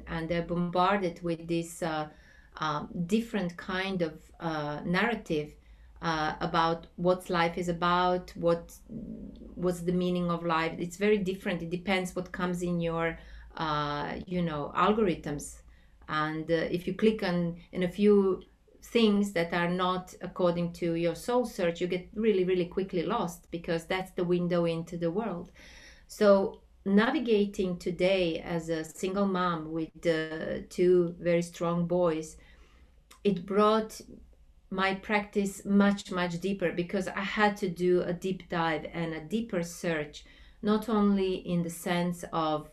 and 0.07 0.29
they're 0.29 0.43
bombarded 0.43 1.23
with 1.23 1.47
this 1.47 1.81
uh, 1.81 2.09
uh, 2.57 2.85
different 3.07 3.57
kind 3.57 4.01
of 4.01 4.13
uh, 4.39 4.79
narrative 4.85 5.53
uh, 6.01 6.33
about 6.41 6.87
what 6.97 7.29
life 7.29 7.57
is 7.57 7.69
about, 7.69 8.31
what 8.35 8.73
what's 9.55 9.81
the 9.81 9.91
meaning 9.91 10.29
of 10.29 10.43
life. 10.43 10.73
It's 10.77 10.97
very 10.97 11.17
different. 11.17 11.61
It 11.61 11.69
depends 11.69 12.15
what 12.15 12.31
comes 12.31 12.61
in 12.61 12.81
your, 12.81 13.17
uh, 13.57 14.15
you 14.25 14.41
know, 14.41 14.71
algorithms. 14.75 15.61
And 16.09 16.49
uh, 16.51 16.55
if 16.71 16.87
you 16.87 16.93
click 16.93 17.23
on 17.23 17.55
in 17.71 17.83
a 17.83 17.87
few 17.87 18.43
things 18.81 19.31
that 19.33 19.53
are 19.53 19.69
not 19.69 20.13
according 20.21 20.73
to 20.73 20.95
your 20.95 21.15
soul 21.15 21.45
search, 21.45 21.79
you 21.79 21.87
get 21.87 22.09
really, 22.15 22.43
really 22.43 22.65
quickly 22.65 23.03
lost 23.03 23.49
because 23.51 23.85
that's 23.85 24.11
the 24.11 24.23
window 24.25 24.65
into 24.65 24.97
the 24.97 25.11
world. 25.11 25.51
So 26.07 26.59
navigating 26.85 27.77
today 27.77 28.39
as 28.39 28.69
a 28.69 28.83
single 28.83 29.25
mom 29.25 29.71
with 29.71 30.05
uh, 30.05 30.65
two 30.69 31.15
very 31.19 31.41
strong 31.41 31.87
boys, 31.87 32.35
it 33.23 33.45
brought 33.45 34.01
my 34.69 34.95
practice 34.95 35.63
much 35.65 36.11
much 36.11 36.39
deeper 36.39 36.71
because 36.71 37.07
I 37.07 37.21
had 37.21 37.55
to 37.57 37.69
do 37.69 38.01
a 38.01 38.13
deep 38.13 38.49
dive 38.49 38.85
and 38.91 39.13
a 39.13 39.21
deeper 39.21 39.61
search, 39.63 40.25
not 40.61 40.89
only 40.89 41.35
in 41.35 41.61
the 41.63 41.69
sense 41.69 42.25
of 42.33 42.69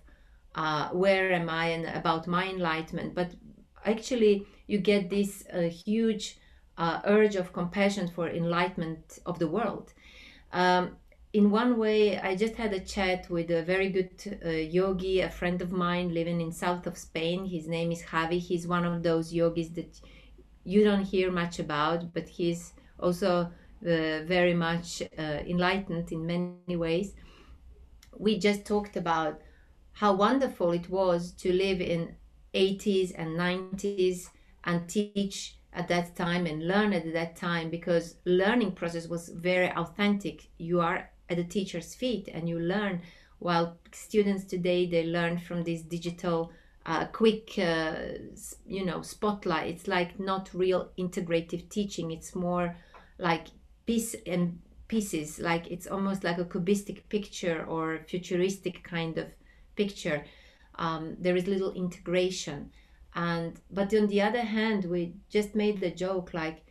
uh, 0.54 0.88
where 0.88 1.32
am 1.32 1.48
I 1.48 1.66
and 1.66 1.86
about 1.86 2.26
my 2.26 2.48
enlightenment, 2.48 3.14
but 3.14 3.34
actually 3.84 4.46
you 4.66 4.78
get 4.78 5.10
this 5.10 5.44
uh, 5.52 5.60
huge 5.60 6.38
uh, 6.78 7.00
urge 7.04 7.36
of 7.36 7.52
compassion 7.52 8.08
for 8.08 8.28
enlightenment 8.28 9.18
of 9.26 9.38
the 9.38 9.48
world. 9.48 9.92
Um, 10.52 10.96
in 11.32 11.50
one 11.50 11.78
way, 11.78 12.18
I 12.18 12.34
just 12.34 12.56
had 12.56 12.72
a 12.72 12.80
chat 12.80 13.30
with 13.30 13.50
a 13.50 13.62
very 13.62 13.88
good 13.88 14.40
uh, 14.44 14.48
yogi, 14.48 15.20
a 15.20 15.30
friend 15.30 15.62
of 15.62 15.70
mine 15.70 16.12
living 16.12 16.40
in 16.40 16.50
south 16.50 16.86
of 16.86 16.98
Spain. 16.98 17.44
His 17.44 17.68
name 17.68 17.92
is 17.92 18.02
Javi. 18.02 18.40
He's 18.40 18.66
one 18.66 18.84
of 18.84 19.02
those 19.02 19.32
yogis 19.32 19.70
that 19.70 20.00
you 20.64 20.84
don't 20.84 21.02
hear 21.02 21.30
much 21.30 21.58
about, 21.58 22.12
but 22.12 22.28
he's 22.28 22.72
also 22.98 23.50
uh, 23.82 24.22
very 24.24 24.54
much 24.54 25.02
uh, 25.18 25.22
enlightened 25.46 26.12
in 26.12 26.26
many 26.26 26.76
ways. 26.76 27.14
We 28.18 28.38
just 28.38 28.64
talked 28.64 28.96
about 28.96 29.40
how 29.92 30.14
wonderful 30.14 30.72
it 30.72 30.88
was 30.88 31.32
to 31.32 31.52
live 31.52 31.80
in 31.80 32.14
80s 32.54 33.12
and 33.16 33.38
90s 33.38 34.28
and 34.64 34.88
teach 34.88 35.56
at 35.72 35.88
that 35.88 36.16
time 36.16 36.46
and 36.46 36.66
learn 36.66 36.92
at 36.92 37.12
that 37.12 37.36
time 37.36 37.70
because 37.70 38.16
learning 38.24 38.72
process 38.72 39.06
was 39.06 39.28
very 39.28 39.70
authentic 39.72 40.48
you 40.58 40.80
are 40.80 41.10
at 41.28 41.36
the 41.36 41.44
teacher's 41.44 41.94
feet 41.94 42.28
and 42.32 42.48
you 42.48 42.58
learn 42.58 43.00
while 43.38 43.78
students 43.92 44.44
today 44.44 44.86
they 44.86 45.06
learn 45.06 45.38
from 45.38 45.62
this 45.62 45.82
digital 45.82 46.50
uh, 46.86 47.06
quick 47.06 47.58
uh, 47.58 47.94
you 48.66 48.84
know 48.84 49.02
spotlight. 49.02 49.68
It's 49.68 49.88
like 49.88 50.18
not 50.18 50.50
real 50.54 50.90
integrative 50.98 51.68
teaching. 51.68 52.10
It's 52.10 52.34
more 52.34 52.76
like 53.18 53.48
piece 53.86 54.14
and 54.26 54.60
pieces. 54.88 55.38
Like 55.38 55.70
it's 55.70 55.86
almost 55.86 56.24
like 56.24 56.38
a 56.38 56.44
cubistic 56.44 57.08
picture 57.08 57.64
or 57.66 58.00
futuristic 58.08 58.82
kind 58.82 59.18
of 59.18 59.28
picture. 59.76 60.24
Um, 60.76 61.16
there 61.20 61.36
is 61.36 61.46
little 61.46 61.72
integration. 61.72 62.70
And 63.14 63.60
but 63.70 63.92
on 63.94 64.06
the 64.06 64.22
other 64.22 64.42
hand 64.42 64.84
we 64.84 65.14
just 65.28 65.54
made 65.54 65.80
the 65.80 65.90
joke 65.90 66.32
like 66.32 66.64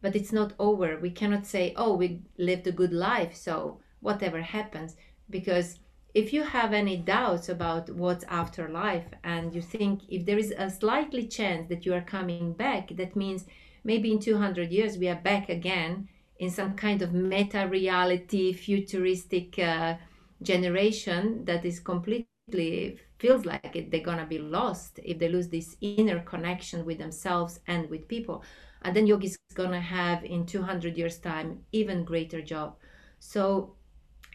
but 0.00 0.16
it's 0.16 0.32
not 0.32 0.52
over. 0.58 0.98
We 0.98 1.10
cannot 1.10 1.46
say 1.46 1.74
oh 1.76 1.94
we 1.94 2.22
lived 2.38 2.66
a 2.66 2.72
good 2.72 2.92
life 2.92 3.34
so 3.36 3.80
whatever 4.00 4.42
happens 4.42 4.96
because 5.30 5.78
if 6.14 6.32
you 6.32 6.44
have 6.44 6.72
any 6.72 6.96
doubts 6.96 7.48
about 7.48 7.90
what's 7.90 8.24
after 8.28 8.68
life 8.68 9.06
and 9.24 9.54
you 9.54 9.60
think 9.60 10.02
if 10.08 10.24
there 10.24 10.38
is 10.38 10.54
a 10.56 10.70
slightly 10.70 11.26
chance 11.26 11.68
that 11.68 11.84
you 11.84 11.92
are 11.92 12.00
coming 12.00 12.52
back 12.52 12.88
that 12.96 13.16
means 13.16 13.46
maybe 13.82 14.12
in 14.12 14.18
200 14.18 14.70
years 14.70 14.96
we 14.96 15.08
are 15.08 15.20
back 15.20 15.48
again 15.48 16.08
in 16.38 16.50
some 16.50 16.74
kind 16.74 17.02
of 17.02 17.12
meta 17.12 17.66
reality 17.68 18.52
futuristic 18.52 19.58
uh, 19.58 19.94
generation 20.42 21.44
that 21.44 21.64
is 21.64 21.80
completely 21.80 22.98
feels 23.18 23.44
like 23.46 23.74
it, 23.74 23.90
they're 23.90 24.00
gonna 24.00 24.26
be 24.26 24.38
lost 24.38 25.00
if 25.02 25.18
they 25.18 25.28
lose 25.28 25.48
this 25.48 25.76
inner 25.80 26.20
connection 26.20 26.84
with 26.84 26.98
themselves 26.98 27.60
and 27.66 27.88
with 27.88 28.06
people. 28.06 28.44
And 28.82 28.94
then 28.94 29.06
yogi 29.06 29.28
is 29.28 29.38
gonna 29.54 29.80
have 29.80 30.24
in 30.24 30.44
200 30.44 30.96
years 30.98 31.18
time 31.18 31.60
even 31.72 32.04
greater 32.04 32.42
job. 32.42 32.76
So 33.18 33.76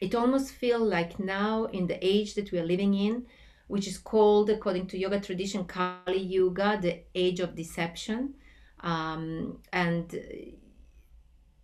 it 0.02 0.16
almost 0.16 0.52
feels 0.52 0.90
like 0.90 1.20
now 1.20 1.66
in 1.66 1.88
the 1.88 1.98
age 2.06 2.34
that 2.36 2.52
we 2.52 2.60
are 2.60 2.66
living 2.66 2.94
in 2.94 3.26
which 3.70 3.88
is 3.88 4.00
called 4.00 4.50
according 4.50 4.88
to 4.88 4.98
yoga 4.98 5.20
tradition 5.20 5.64
kali 5.64 6.18
yuga 6.18 6.80
the 6.82 7.04
age 7.14 7.40
of 7.40 7.56
deception. 7.56 8.34
Um, 8.80 9.60
and 9.72 10.06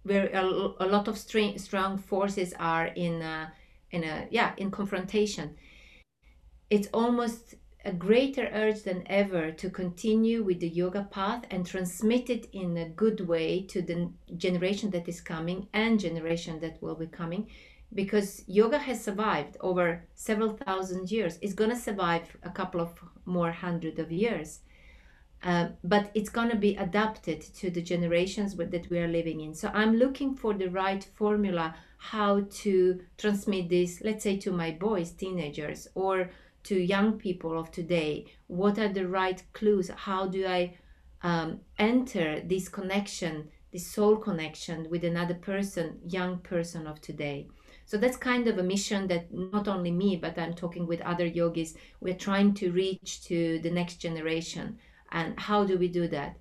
where 0.04 0.28
a, 0.28 0.44
a, 0.86 0.86
lot 0.86 1.08
of 1.08 1.18
strong 1.18 1.98
forces 1.98 2.54
are 2.60 2.86
in 2.86 3.24
a, 3.24 3.52
in 3.90 4.04
a 4.04 4.28
yeah 4.30 4.54
in 4.58 4.70
confrontation. 4.70 5.56
It's 6.70 6.88
almost 6.94 7.56
a 7.86 7.94
greater 7.94 8.50
urge 8.52 8.82
than 8.82 9.04
ever 9.06 9.52
to 9.52 9.70
continue 9.70 10.44
with 10.44 10.60
the 10.60 10.68
yoga 10.68 11.08
path 11.12 11.46
and 11.52 11.66
transmit 11.66 12.30
it 12.30 12.48
in 12.52 12.76
a 12.78 12.90
good 12.90 13.28
way 13.28 13.62
to 13.62 13.82
the 13.82 14.12
generation 14.38 14.90
that 14.90 15.08
is 15.08 15.22
coming 15.22 15.68
and 15.74 16.00
generation 16.00 16.60
that 16.60 16.82
will 16.82 16.96
be 16.96 17.06
coming 17.06 17.48
because 17.94 18.44
yoga 18.48 18.80
has 18.80 19.04
survived 19.04 19.56
over 19.62 20.04
several 20.16 20.50
thousand 20.50 21.12
years. 21.12 21.38
It's 21.42 21.54
going 21.54 21.70
to 21.70 21.76
survive 21.76 22.36
a 22.44 22.50
couple 22.50 22.82
of 22.82 22.94
more 23.26 23.52
hundred 23.52 24.00
of 24.00 24.12
years. 24.12 24.60
Uh, 25.44 25.70
but 25.84 26.10
it's 26.16 26.30
going 26.30 26.50
to 26.50 26.56
be 26.56 26.76
adapted 26.76 27.40
to 27.40 27.70
the 27.70 27.82
generations 27.82 28.56
that 28.56 28.90
we 28.90 28.98
are 28.98 29.08
living 29.08 29.42
in. 29.42 29.54
So 29.54 29.70
i'm 29.76 29.96
looking 29.96 30.36
for 30.36 30.54
the 30.56 30.70
right 30.70 31.04
formula 31.04 31.76
how 31.98 32.46
to 32.52 33.00
transmit 33.18 33.70
this 33.70 34.02
let's 34.02 34.24
say 34.24 34.38
to 34.38 34.52
my 34.52 34.72
boys 34.72 35.12
teenagers 35.12 35.88
or 35.96 36.30
to 36.66 36.76
young 36.80 37.18
people 37.18 37.58
of 37.58 37.72
today 37.72 38.26
what 38.48 38.78
are 38.78 38.90
the 38.92 39.08
right 39.08 39.42
clues? 39.54 39.90
How 39.90 40.28
do 40.28 40.46
i 40.46 40.78
um, 41.22 41.62
enter 41.80 42.42
this 42.42 42.70
connection 42.70 43.50
this 43.72 43.88
soul 43.88 44.16
connection 44.16 44.88
with 44.90 45.04
another 45.04 45.34
person 45.34 46.00
young 46.08 46.40
person 46.40 46.88
of 46.88 47.02
today? 47.02 47.48
So 47.86 47.98
that's 47.98 48.18
kind 48.18 48.48
of 48.48 48.58
a 48.58 48.64
mission 48.64 49.08
that 49.08 49.34
not 49.34 49.68
only 49.68 49.92
me 49.92 50.16
but 50.16 50.38
i'm 50.38 50.54
talking 50.54 50.88
with 50.88 51.02
other 51.02 51.26
yogis. 51.26 51.76
We're 52.00 52.24
trying 52.28 52.54
to 52.56 52.72
reach 52.72 53.24
to 53.26 53.60
the 53.60 53.72
next 53.72 53.96
generation. 53.96 54.78
And 55.12 55.40
how 55.40 55.66
do 55.66 55.78
we 55.78 55.88
do 55.88 56.08
that? 56.10 56.38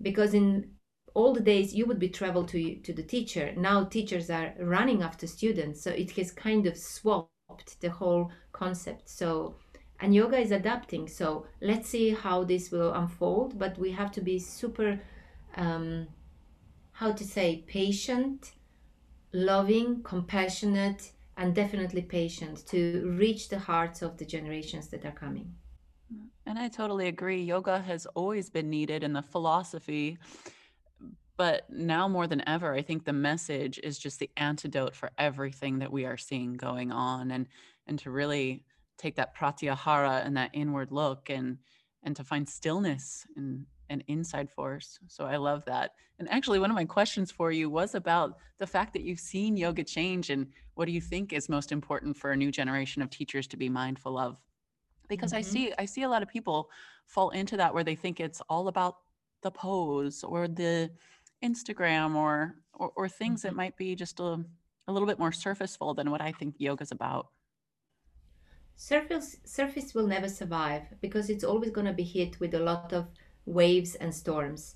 Because 0.00 0.34
in 0.34 0.70
the 1.14 1.40
days 1.40 1.74
you 1.74 1.86
would 1.86 1.98
be 1.98 2.08
travel 2.08 2.44
to 2.44 2.76
to 2.76 2.92
the 2.92 3.02
teacher. 3.02 3.52
Now 3.56 3.84
teachers 3.84 4.30
are 4.30 4.54
running 4.58 5.02
after 5.02 5.26
students. 5.26 5.82
So 5.82 5.90
it 5.90 6.10
has 6.12 6.32
kind 6.32 6.66
of 6.66 6.76
swapped 6.76 7.80
the 7.80 7.90
whole 7.90 8.30
concept. 8.52 9.08
So, 9.08 9.56
and 10.00 10.14
yoga 10.14 10.38
is 10.38 10.50
adapting. 10.50 11.08
So 11.08 11.46
let's 11.60 11.88
see 11.88 12.10
how 12.10 12.44
this 12.44 12.70
will 12.70 12.92
unfold. 12.92 13.58
But 13.58 13.78
we 13.78 13.92
have 13.92 14.10
to 14.12 14.20
be 14.20 14.38
super, 14.38 15.00
um, 15.56 16.08
how 16.92 17.12
to 17.12 17.24
say, 17.24 17.64
patient, 17.66 18.52
loving, 19.32 20.02
compassionate, 20.02 21.12
and 21.36 21.54
definitely 21.54 22.02
patient 22.02 22.66
to 22.66 23.14
reach 23.18 23.48
the 23.48 23.58
hearts 23.58 24.02
of 24.02 24.18
the 24.18 24.24
generations 24.24 24.88
that 24.88 25.04
are 25.04 25.12
coming. 25.12 25.54
And 26.44 26.58
I 26.58 26.68
totally 26.68 27.08
agree. 27.08 27.42
Yoga 27.42 27.80
has 27.80 28.06
always 28.14 28.50
been 28.50 28.68
needed 28.68 29.02
in 29.02 29.12
the 29.12 29.22
philosophy 29.22 30.18
but 31.36 31.68
now 31.70 32.06
more 32.08 32.26
than 32.26 32.46
ever 32.48 32.74
i 32.74 32.82
think 32.82 33.04
the 33.04 33.12
message 33.12 33.80
is 33.82 33.98
just 33.98 34.18
the 34.18 34.30
antidote 34.36 34.94
for 34.94 35.10
everything 35.18 35.78
that 35.78 35.92
we 35.92 36.04
are 36.04 36.16
seeing 36.16 36.54
going 36.54 36.92
on 36.92 37.30
and 37.30 37.46
and 37.86 37.98
to 37.98 38.10
really 38.10 38.64
take 38.98 39.16
that 39.16 39.36
pratyahara 39.36 40.24
and 40.24 40.36
that 40.36 40.50
inward 40.52 40.92
look 40.92 41.30
and 41.30 41.58
and 42.04 42.16
to 42.16 42.24
find 42.24 42.48
stillness 42.48 43.26
and 43.36 43.64
an 43.90 44.02
inside 44.08 44.50
force 44.50 44.98
so 45.06 45.24
i 45.24 45.36
love 45.36 45.64
that 45.64 45.92
and 46.18 46.30
actually 46.30 46.58
one 46.58 46.70
of 46.70 46.76
my 46.76 46.84
questions 46.84 47.30
for 47.30 47.50
you 47.50 47.68
was 47.68 47.94
about 47.94 48.36
the 48.58 48.66
fact 48.66 48.92
that 48.92 49.02
you've 49.02 49.20
seen 49.20 49.56
yoga 49.56 49.84
change 49.84 50.30
and 50.30 50.46
what 50.74 50.86
do 50.86 50.92
you 50.92 51.00
think 51.00 51.32
is 51.32 51.48
most 51.48 51.72
important 51.72 52.16
for 52.16 52.32
a 52.32 52.36
new 52.36 52.50
generation 52.50 53.02
of 53.02 53.10
teachers 53.10 53.46
to 53.46 53.56
be 53.56 53.68
mindful 53.68 54.16
of 54.16 54.36
because 55.08 55.32
mm-hmm. 55.32 55.38
i 55.38 55.42
see 55.42 55.72
i 55.78 55.84
see 55.84 56.02
a 56.02 56.08
lot 56.08 56.22
of 56.22 56.28
people 56.28 56.70
fall 57.06 57.30
into 57.30 57.56
that 57.56 57.74
where 57.74 57.84
they 57.84 57.94
think 57.94 58.20
it's 58.20 58.40
all 58.48 58.68
about 58.68 58.96
the 59.42 59.50
pose 59.50 60.24
or 60.24 60.48
the 60.48 60.90
Instagram 61.42 62.14
or 62.14 62.56
or, 62.74 62.92
or 62.96 63.08
things 63.08 63.40
mm-hmm. 63.40 63.48
that 63.48 63.56
might 63.56 63.76
be 63.76 63.94
just 63.94 64.18
a, 64.20 64.42
a 64.88 64.92
little 64.92 65.06
bit 65.06 65.18
more 65.18 65.32
surfaceful 65.32 65.94
than 65.94 66.10
what 66.10 66.22
I 66.22 66.32
think 66.32 66.54
yoga 66.58 66.82
is 66.82 66.92
about. 66.92 67.28
Surface 68.76 69.36
surface 69.44 69.94
will 69.94 70.06
never 70.06 70.28
survive 70.28 70.82
because 71.00 71.30
it's 71.30 71.44
always 71.44 71.70
going 71.70 71.86
to 71.86 71.92
be 71.92 72.02
hit 72.02 72.40
with 72.40 72.54
a 72.54 72.58
lot 72.58 72.92
of 72.92 73.06
waves 73.46 73.94
and 73.94 74.14
storms. 74.14 74.74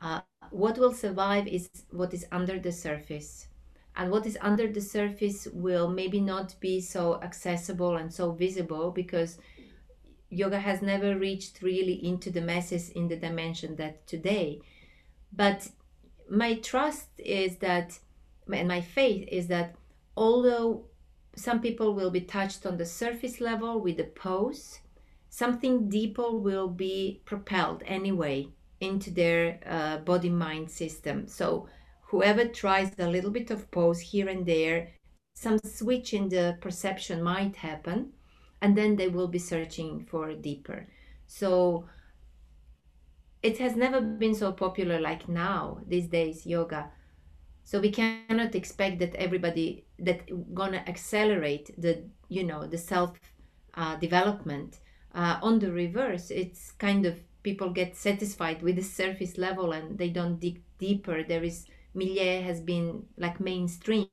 Uh, 0.00 0.20
what 0.50 0.78
will 0.78 0.92
survive 0.92 1.46
is 1.46 1.68
what 1.90 2.14
is 2.14 2.26
under 2.32 2.58
the 2.58 2.72
surface. 2.72 3.48
And 3.96 4.10
what 4.10 4.26
is 4.26 4.38
under 4.40 4.72
the 4.72 4.80
surface 4.80 5.46
will 5.52 5.88
maybe 5.88 6.20
not 6.20 6.58
be 6.60 6.80
so 6.80 7.20
accessible 7.22 7.96
and 7.96 8.12
so 8.12 8.32
visible 8.32 8.90
because 8.90 9.38
yoga 10.30 10.60
has 10.60 10.80
never 10.80 11.18
reached 11.18 11.60
really 11.60 12.04
into 12.04 12.30
the 12.30 12.40
masses 12.40 12.90
in 12.90 13.08
the 13.08 13.16
dimension 13.16 13.76
that 13.76 14.06
today. 14.06 14.60
But 15.32 15.68
my 16.30 16.54
trust 16.54 17.08
is 17.18 17.56
that 17.56 17.98
and 18.52 18.68
my 18.68 18.80
faith 18.80 19.28
is 19.30 19.48
that 19.48 19.74
although 20.16 20.86
some 21.36 21.60
people 21.60 21.94
will 21.94 22.10
be 22.10 22.20
touched 22.20 22.66
on 22.66 22.76
the 22.76 22.86
surface 22.86 23.40
level 23.40 23.80
with 23.80 23.96
the 23.96 24.04
pose. 24.04 24.80
Something 25.28 25.88
deeper 25.88 26.30
will 26.30 26.68
be 26.68 27.22
propelled 27.24 27.82
anyway 27.86 28.48
into 28.80 29.10
their 29.10 29.60
uh, 29.66 29.98
body 29.98 30.30
mind 30.30 30.70
system. 30.70 31.26
So 31.28 31.68
whoever 32.02 32.46
tries 32.46 32.92
a 32.98 33.08
little 33.08 33.30
bit 33.30 33.50
of 33.50 33.70
pose 33.70 34.00
here 34.00 34.28
and 34.28 34.44
there 34.44 34.88
some 35.34 35.58
switch 35.58 36.12
in 36.12 36.28
the 36.28 36.58
perception 36.60 37.22
might 37.22 37.56
happen 37.56 38.12
and 38.60 38.76
then 38.76 38.96
they 38.96 39.08
will 39.08 39.28
be 39.28 39.38
searching 39.38 40.04
for 40.10 40.34
deeper. 40.34 40.86
So 41.26 41.86
it 43.42 43.56
has 43.58 43.76
never 43.76 44.00
been 44.00 44.34
so 44.34 44.52
popular 44.52 45.00
like 45.00 45.28
now 45.28 45.78
these 45.86 46.08
days 46.08 46.44
yoga. 46.44 46.90
So 47.62 47.80
we 47.80 47.90
cannot 47.90 48.54
expect 48.54 48.98
that 48.98 49.14
everybody 49.14 49.86
that 50.04 50.54
gonna 50.54 50.82
accelerate 50.86 51.70
the 51.80 52.04
you 52.28 52.44
know 52.44 52.66
the 52.66 52.78
self 52.78 53.18
uh, 53.74 53.96
development 53.96 54.80
uh, 55.14 55.38
on 55.42 55.58
the 55.58 55.72
reverse. 55.72 56.30
It's 56.30 56.72
kind 56.72 57.06
of 57.06 57.20
people 57.42 57.70
get 57.70 57.96
satisfied 57.96 58.62
with 58.62 58.76
the 58.76 58.82
surface 58.82 59.38
level 59.38 59.72
and 59.72 59.98
they 59.98 60.10
don't 60.10 60.38
dig 60.40 60.62
deeper. 60.78 61.22
There 61.22 61.44
is 61.44 61.66
milieu 61.94 62.42
has 62.42 62.60
been 62.60 63.06
like 63.16 63.40
mainstream 63.40 64.08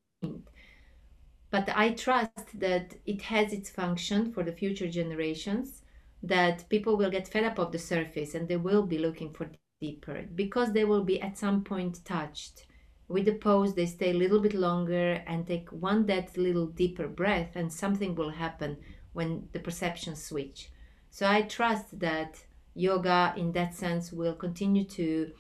but 1.51 1.69
i 1.75 1.91
trust 1.91 2.59
that 2.59 2.95
it 3.05 3.21
has 3.23 3.53
its 3.53 3.69
function 3.69 4.31
for 4.31 4.43
the 4.43 4.51
future 4.51 4.87
generations 4.89 5.83
that 6.23 6.67
people 6.69 6.97
will 6.97 7.11
get 7.11 7.27
fed 7.27 7.43
up 7.43 7.59
of 7.59 7.71
the 7.71 7.79
surface 7.79 8.33
and 8.33 8.47
they 8.47 8.57
will 8.57 8.83
be 8.83 8.97
looking 8.97 9.31
for 9.31 9.49
deeper 9.79 10.25
because 10.35 10.71
they 10.73 10.83
will 10.83 11.03
be 11.03 11.21
at 11.21 11.37
some 11.37 11.63
point 11.63 12.03
touched 12.03 12.65
with 13.07 13.25
the 13.25 13.33
pose 13.33 13.73
they 13.73 13.85
stay 13.85 14.11
a 14.11 14.17
little 14.17 14.39
bit 14.39 14.53
longer 14.53 15.23
and 15.27 15.47
take 15.47 15.69
one 15.69 16.05
that 16.05 16.37
little 16.37 16.67
deeper 16.67 17.07
breath 17.07 17.55
and 17.55 17.71
something 17.71 18.15
will 18.15 18.31
happen 18.31 18.77
when 19.13 19.47
the 19.53 19.59
perceptions 19.59 20.23
switch. 20.23 20.69
So 21.09 21.25
i 21.27 21.41
trust 21.41 21.99
that 21.99 22.43
yoga 22.73 23.33
in 23.35 23.51
that 23.53 23.73
sense 23.73 24.11
will 24.11 24.35
continue 24.35 24.83
to 24.83 25.31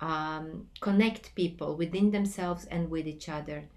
um, 0.00 0.68
connect 0.80 1.34
people 1.34 1.76
within 1.76 2.10
themselves 2.10 2.64
and 2.66 2.88
with 2.90 3.06
each 3.06 3.28
other. 3.28 3.68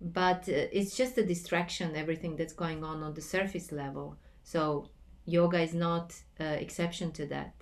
But 0.00 0.48
uh, 0.48 0.68
it's 0.72 0.96
just 0.96 1.16
a 1.18 1.24
distraction 1.24 1.96
everything 1.96 2.36
that's 2.36 2.52
going 2.52 2.84
on 2.84 3.02
on 3.02 3.14
the 3.14 3.22
surface 3.22 3.72
level. 3.72 4.18
So 4.42 4.90
yoga 5.24 5.60
is 5.60 5.74
not 5.74 6.14
uh, 6.38 6.44
exception 6.44 7.12
to 7.12 7.26
that. 7.26 7.54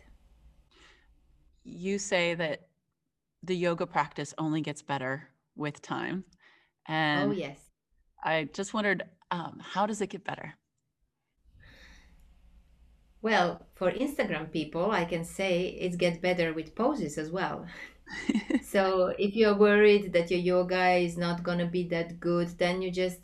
You 1.65 1.99
say 1.99 2.35
that 2.35 2.67
the 3.43 3.57
yoga 3.57 3.87
practice 3.87 4.35
only 4.39 4.61
gets 4.61 4.83
better 4.83 5.29
with 5.57 5.83
time. 5.83 6.25
And 6.87 7.31
oh 7.31 7.33
yes. 7.33 7.59
I 8.25 8.49
just 8.53 8.73
wondered 8.75 9.03
um, 9.31 9.61
how 9.61 9.87
does 9.87 10.01
it 10.01 10.11
get 10.11 10.25
better? 10.25 10.55
Well 13.21 13.67
for 13.77 13.91
instagram 13.93 14.51
people 14.53 14.91
i 14.91 15.05
can 15.05 15.25
say 15.25 15.69
it 15.69 15.97
gets 15.97 16.19
better 16.19 16.53
with 16.53 16.75
poses 16.75 17.19
as 17.19 17.31
well. 17.31 17.67
So 18.65 19.15
if 19.19 19.37
you're 19.37 19.57
worried 19.57 20.13
that 20.13 20.31
your 20.31 20.41
yoga 20.41 20.93
is 20.95 21.17
not 21.17 21.43
going 21.43 21.59
to 21.59 21.67
be 21.67 21.85
that 21.89 22.21
good 22.21 22.49
then 22.59 22.83
you 22.83 22.91
just 22.91 23.21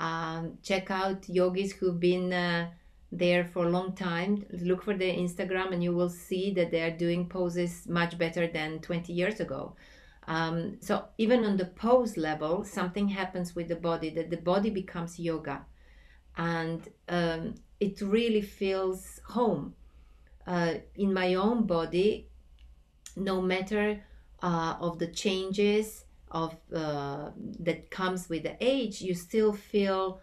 um, 0.00 0.58
check 0.62 0.90
out 0.90 1.28
yogis 1.28 1.72
who've 1.72 2.00
been 2.00 2.32
uh, 2.32 2.70
there 3.10 3.44
for 3.44 3.66
a 3.66 3.70
long 3.70 3.94
time. 3.94 4.44
Look 4.50 4.82
for 4.82 4.94
their 4.94 5.14
instagram 5.14 5.72
and 5.72 5.82
you 5.82 5.94
will 5.94 6.10
see 6.10 6.52
that 6.54 6.70
they 6.70 6.82
are 6.82 6.96
doing 6.96 7.28
poses 7.28 7.86
much 7.88 8.18
better 8.18 8.46
than 8.46 8.80
20 8.80 9.12
years 9.12 9.40
ago. 9.40 9.74
Um, 10.26 10.76
so 10.80 11.04
even 11.16 11.44
on 11.44 11.56
the 11.56 11.64
pose 11.64 12.16
level 12.16 12.64
something 12.64 13.08
happens 13.08 13.54
with 13.54 13.68
the 13.68 13.76
body 13.76 14.10
that 14.10 14.30
the 14.30 14.36
body 14.36 14.70
becomes 14.70 15.18
yoga. 15.18 15.64
And 16.36 16.86
um, 17.08 17.54
it 17.80 18.00
really 18.02 18.42
feels 18.42 19.20
home. 19.26 19.74
Uh, 20.46 20.74
in 20.96 21.12
my 21.12 21.34
own 21.34 21.66
body 21.66 22.28
no 23.16 23.42
matter 23.42 24.02
uh, 24.42 24.76
of 24.80 24.98
the 24.98 25.06
changes 25.08 26.04
of 26.30 26.56
uh, 26.74 27.30
that 27.60 27.90
comes 27.90 28.28
with 28.28 28.42
the 28.44 28.56
age 28.60 29.00
you 29.00 29.14
still 29.14 29.52
feel 29.52 30.20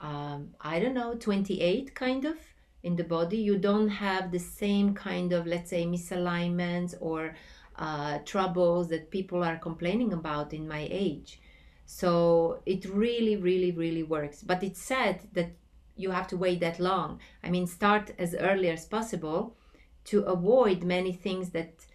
um, 0.00 0.48
i 0.60 0.78
don't 0.80 0.94
know 0.94 1.14
28 1.14 1.94
kind 1.94 2.24
of 2.24 2.36
in 2.82 2.96
the 2.96 3.04
body. 3.04 3.36
You 3.36 3.58
don't 3.58 3.88
have 3.88 4.30
the 4.30 4.38
same 4.38 4.94
kind 4.94 5.32
of 5.32 5.46
let's 5.46 5.70
say 5.70 5.84
misalignments 5.84 6.94
or 7.00 7.34
uh, 7.76 8.18
troubles 8.24 8.88
that 8.88 9.10
people 9.10 9.42
are 9.42 9.56
complaining 9.56 10.12
about 10.12 10.52
in 10.52 10.68
my 10.68 10.86
age. 10.90 11.40
So 11.86 12.62
it 12.66 12.84
really 12.86 13.36
really 13.36 13.72
really 13.72 14.02
works. 14.02 14.42
But 14.42 14.62
it's 14.62 14.80
sad 14.80 15.20
that 15.32 15.52
you 15.96 16.10
have 16.10 16.28
to 16.28 16.36
wait 16.36 16.60
that 16.60 16.78
long. 16.78 17.20
I 17.42 17.50
mean 17.50 17.66
start 17.66 18.12
as 18.18 18.34
early 18.34 18.68
as 18.70 18.86
possible 18.86 19.56
to 20.04 20.22
avoid 20.22 20.82
many 20.82 21.12
things 21.12 21.50
that 21.50 21.86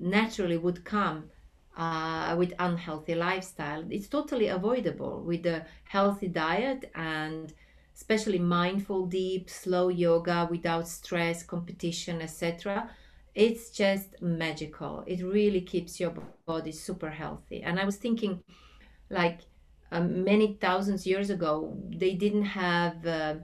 naturally 0.00 0.56
would 0.56 0.84
come 0.84 1.30
uh, 1.78 2.34
with 2.36 2.52
unhealthy 2.58 3.14
lifestyle. 3.14 3.84
It's 3.90 4.08
totally 4.08 4.48
avoidable 4.48 5.22
with 5.24 5.46
a 5.46 5.64
healthy 5.84 6.28
diet 6.28 6.90
and 6.94 7.52
especially 7.94 8.38
mindful 8.38 9.06
deep 9.06 9.48
slow 9.50 9.88
yoga 9.88 10.46
without 10.50 10.86
stress 10.86 11.42
competition 11.42 12.20
etc 12.22 12.90
it's 13.38 13.70
just 13.70 14.20
magical. 14.20 15.04
It 15.06 15.22
really 15.22 15.60
keeps 15.60 16.00
your 16.00 16.12
body 16.46 16.72
super 16.72 17.10
healthy. 17.10 17.62
And 17.62 17.78
i 17.78 17.84
was 17.84 17.96
thinking 17.96 18.42
like 19.10 19.42
um, 19.92 20.24
many 20.24 20.58
thousands 20.60 21.06
years 21.06 21.30
ago 21.30 21.76
they 21.88 22.14
didn't 22.14 22.44
have 22.44 23.06
uh, 23.06 23.34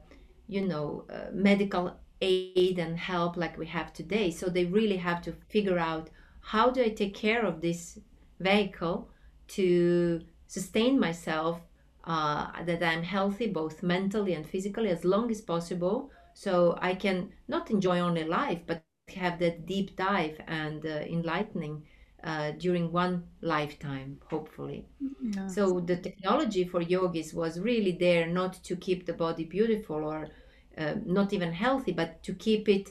you 0.49 0.63
know 0.67 1.05
uh, 1.11 1.31
medical 1.33 1.97
aid 2.21 2.79
and 2.79 2.99
help 2.99 3.37
like 3.37 3.57
we 3.57 3.67
have 3.67 3.93
today. 3.93 4.31
So 4.31 4.49
they 4.49 4.65
really 4.65 4.97
have 4.97 5.23
to 5.23 5.33
figure 5.49 5.79
out 5.79 6.11
how 6.41 6.71
do 6.71 6.83
I 6.83 6.89
take 6.89 7.15
care 7.15 7.45
of 7.47 7.61
this 7.61 7.99
vehicle 8.41 9.09
to 9.49 10.21
sustain 10.47 10.99
myself, 10.99 11.61
uh, 12.05 12.63
that 12.65 12.83
I'm 12.83 13.03
healthy 13.03 13.47
both 13.47 13.83
mentally 13.83 14.35
and 14.35 14.47
physically 14.47 14.89
as 14.91 15.05
long 15.05 15.31
as 15.31 15.41
possible, 15.41 16.11
so 16.35 16.77
I 16.81 16.95
can 16.95 17.33
not 17.49 17.71
enjoy 17.71 18.01
only 18.01 18.25
life 18.25 18.61
but 18.67 18.83
have 18.83 19.39
that 19.39 19.67
deep 19.67 19.97
dive 19.97 20.41
and 20.47 20.85
uh, 20.87 20.89
enlightening 20.89 21.85
uh, 22.01 22.53
during 22.53 22.93
one 22.93 23.25
lifetime, 23.43 24.19
hopefully. 24.31 24.87
Yes. 25.23 25.55
So 25.55 25.81
the 25.81 25.97
technology 25.97 26.65
for 26.65 26.81
yogis 26.81 27.35
was 27.35 27.61
really 27.61 27.93
there 27.93 28.27
not 28.27 28.55
to 28.65 28.77
keep 28.77 29.07
the 29.07 29.13
body 29.13 29.45
beautiful 29.45 30.05
or 30.05 30.29
uh, 30.77 30.95
not 31.05 31.33
even 31.33 31.53
healthy, 31.53 31.93
but 31.93 32.23
to 32.25 32.35
keep 32.35 32.69
it 32.69 32.91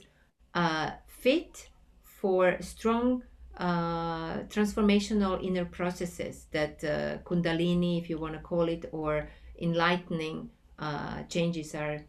uh, 0.54 0.92
fit 1.08 1.70
for 2.04 2.58
strong 2.62 3.24
uh, 3.58 4.38
transformational 4.50 5.44
inner 5.44 5.66
processes 5.66 6.48
that 6.52 6.84
uh, 6.84 7.18
Kundalini, 7.24 8.02
if 8.02 8.10
you 8.10 8.18
want 8.18 8.34
to 8.34 8.40
call 8.40 8.68
it, 8.68 8.90
or 8.92 9.30
enlightening 9.62 10.50
uh, 10.80 11.24
changes 11.24 11.76
are 11.76 12.02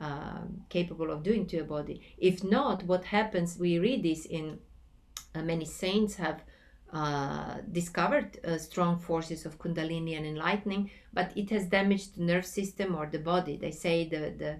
um, 0.00 0.62
capable 0.68 1.10
of 1.10 1.22
doing 1.22 1.46
to 1.46 1.56
your 1.56 1.64
body. 1.64 2.02
If 2.18 2.44
not, 2.44 2.82
what 2.84 3.04
happens? 3.04 3.58
We 3.58 3.78
read 3.78 4.02
this 4.02 4.26
in 4.26 4.58
uh, 5.34 5.42
many 5.42 5.64
saints 5.64 6.16
have 6.16 6.42
uh, 6.92 7.58
discovered 7.70 8.38
strong 8.58 8.98
forces 8.98 9.46
of 9.46 9.58
kundalini 9.60 10.16
and 10.16 10.26
enlightening 10.26 10.90
but 11.12 11.30
it 11.36 11.48
has 11.48 11.66
damaged 11.66 12.16
the 12.16 12.24
nerve 12.24 12.44
system 12.44 12.96
or 12.96 13.06
the 13.06 13.18
body 13.18 13.56
they 13.56 13.70
say 13.70 14.08
the 14.08 14.34
the 14.36 14.56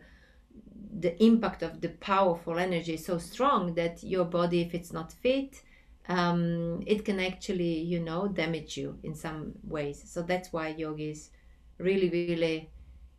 the 1.01 1.21
impact 1.21 1.63
of 1.63 1.81
the 1.81 1.89
powerful 1.89 2.57
energy 2.57 2.95
is 2.95 3.05
so 3.05 3.19
strong 3.19 3.75
that 3.75 4.01
your 4.05 4.25
body 4.25 4.61
if 4.61 4.75
it's 4.75 4.93
not 4.93 5.11
fit 5.11 5.61
um, 6.09 6.83
it 6.87 7.05
can 7.05 7.21
actually 7.21 7.79
you 7.81 8.01
know 8.01 8.29
damage 8.29 8.77
you 8.77 8.99
in 9.03 9.15
some 9.15 9.53
ways. 9.63 10.03
So 10.07 10.23
that's 10.23 10.53
why 10.53 10.69
yogis 10.69 11.31
really 11.79 12.11
really 12.11 12.71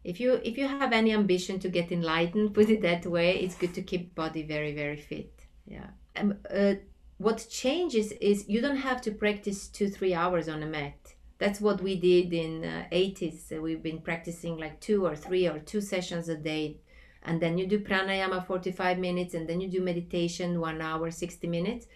if 0.04 0.20
you 0.20 0.40
if 0.44 0.58
you 0.58 0.68
have 0.68 0.94
any 0.94 1.14
ambition 1.14 1.60
to 1.60 1.70
get 1.70 1.92
enlightened 1.92 2.54
put 2.60 2.70
it 2.70 2.82
that 2.82 3.06
way 3.06 3.40
it's 3.40 3.56
good 3.56 3.74
to 3.74 3.82
keep 3.82 4.16
body 4.16 4.44
very 4.44 4.74
very 4.74 4.98
fit. 4.98 5.34
Yeah. 5.66 5.88
Um, 6.16 6.38
uh, 6.54 6.76
what 7.18 7.48
changes 7.50 8.12
is 8.14 8.50
you 8.50 8.62
don't 8.62 8.78
have 8.78 9.02
to 9.02 9.12
practice 9.12 9.68
two 9.68 9.90
three 9.90 10.14
hours 10.14 10.50
on 10.50 10.64
a 10.64 10.66
mat. 10.66 11.14
That's 11.38 11.62
what 11.62 11.82
we 11.82 11.96
did 11.96 12.34
in 12.34 12.64
uh, 12.64 12.86
80s 12.92 13.60
we've 13.62 13.82
been 13.82 14.02
practicing 14.02 14.58
like 14.58 14.80
two 14.80 15.06
or 15.08 15.16
three 15.16 15.48
or 15.48 15.58
two 15.58 15.82
sessions 15.82 16.30
a 16.30 16.36
day. 16.36 16.78
And 17.24 17.42
then 17.42 17.58
you 17.58 17.66
do 17.66 17.80
pranayama 17.80 18.46
45 18.46 19.00
minutes 19.00 19.34
and 19.34 19.48
then 19.48 19.62
you 19.62 19.68
do 19.68 19.82
meditation 19.82 20.60
one 20.60 20.82
hour 20.82 21.10
60 21.10 21.48
minutes 21.48 21.88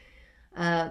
uh, 0.56 0.90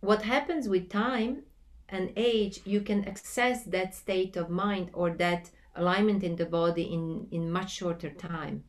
what 0.00 0.22
happens 0.22 0.68
with 0.68 0.90
time 0.90 1.42
and 1.88 2.12
age 2.16 2.60
you 2.64 2.80
can 2.80 3.04
access 3.04 3.64
that 3.64 3.94
state 3.94 4.36
of 4.36 4.50
mind 4.50 4.90
or 4.92 5.10
that 5.10 5.50
alignment 5.76 6.22
in 6.22 6.36
the 6.36 6.46
body 6.46 6.82
in 6.82 7.26
in 7.30 7.50
much 7.50 7.74
shorter 7.74 8.10
time. 8.10 8.64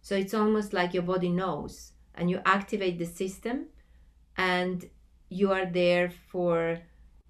So 0.00 0.16
it's 0.16 0.34
almost 0.34 0.72
like 0.72 0.94
your 0.94 1.02
body 1.02 1.28
knows 1.28 1.92
and 2.14 2.30
you 2.30 2.40
activate 2.44 2.98
the 2.98 3.06
system 3.06 3.66
and 4.36 4.88
you 5.28 5.52
are 5.52 5.66
there 5.66 6.10
for 6.10 6.78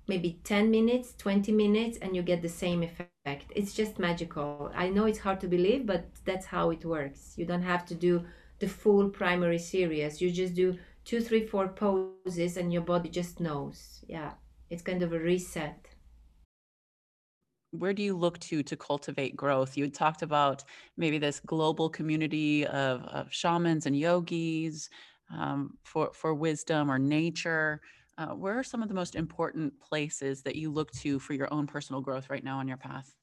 maybe 0.06 0.40
10 0.44 0.70
minutes 0.70 1.14
20 1.18 1.52
minutes 1.52 1.98
and 2.00 2.16
you 2.16 2.22
get 2.22 2.42
the 2.42 2.48
same 2.48 2.82
effect. 2.82 3.52
It's 3.54 3.74
just 3.74 3.98
magical. 3.98 4.72
I 4.74 4.88
know 4.88 5.06
it's 5.06 5.18
hard 5.18 5.40
to 5.40 5.48
believe 5.48 5.86
but 5.86 6.06
that's 6.24 6.46
how 6.46 6.70
it 6.70 6.84
works. 6.84 7.34
You 7.36 7.44
don't 7.46 7.62
have 7.62 7.84
to 7.86 7.94
do 7.94 8.24
the 8.58 8.68
full 8.68 9.08
primary 9.08 9.58
series. 9.58 10.20
You 10.20 10.30
just 10.30 10.54
do 10.54 10.78
two 11.08 11.22
three 11.22 11.46
four 11.46 11.68
poses 11.68 12.58
and 12.58 12.70
your 12.70 12.82
body 12.82 13.08
just 13.08 13.40
knows 13.40 14.04
yeah 14.08 14.32
it's 14.68 14.82
kind 14.82 15.02
of 15.02 15.14
a 15.14 15.18
reset 15.18 15.88
where 17.70 17.92
do 17.92 18.02
you 18.02 18.16
look 18.16 18.38
to 18.40 18.62
to 18.62 18.76
cultivate 18.76 19.36
growth? 19.36 19.76
You 19.76 19.88
talked 19.90 20.22
about 20.22 20.64
maybe 20.96 21.18
this 21.18 21.38
global 21.40 21.90
community 21.90 22.66
of, 22.66 23.02
of 23.02 23.30
shamans 23.30 23.84
and 23.84 23.94
yogis 23.96 24.88
um, 25.30 25.76
for 25.84 26.10
for 26.14 26.34
wisdom 26.34 26.90
or 26.90 26.98
nature. 26.98 27.80
Uh, 28.16 28.28
where 28.28 28.58
are 28.58 28.64
some 28.64 28.82
of 28.82 28.88
the 28.88 28.94
most 28.94 29.14
important 29.14 29.78
places 29.80 30.42
that 30.42 30.56
you 30.56 30.72
look 30.72 30.90
to 30.92 31.18
for 31.18 31.34
your 31.34 31.52
own 31.52 31.66
personal 31.66 32.00
growth 32.00 32.30
right 32.30 32.42
now 32.42 32.58
on 32.58 32.66
your 32.66 32.78
path? 32.78 33.17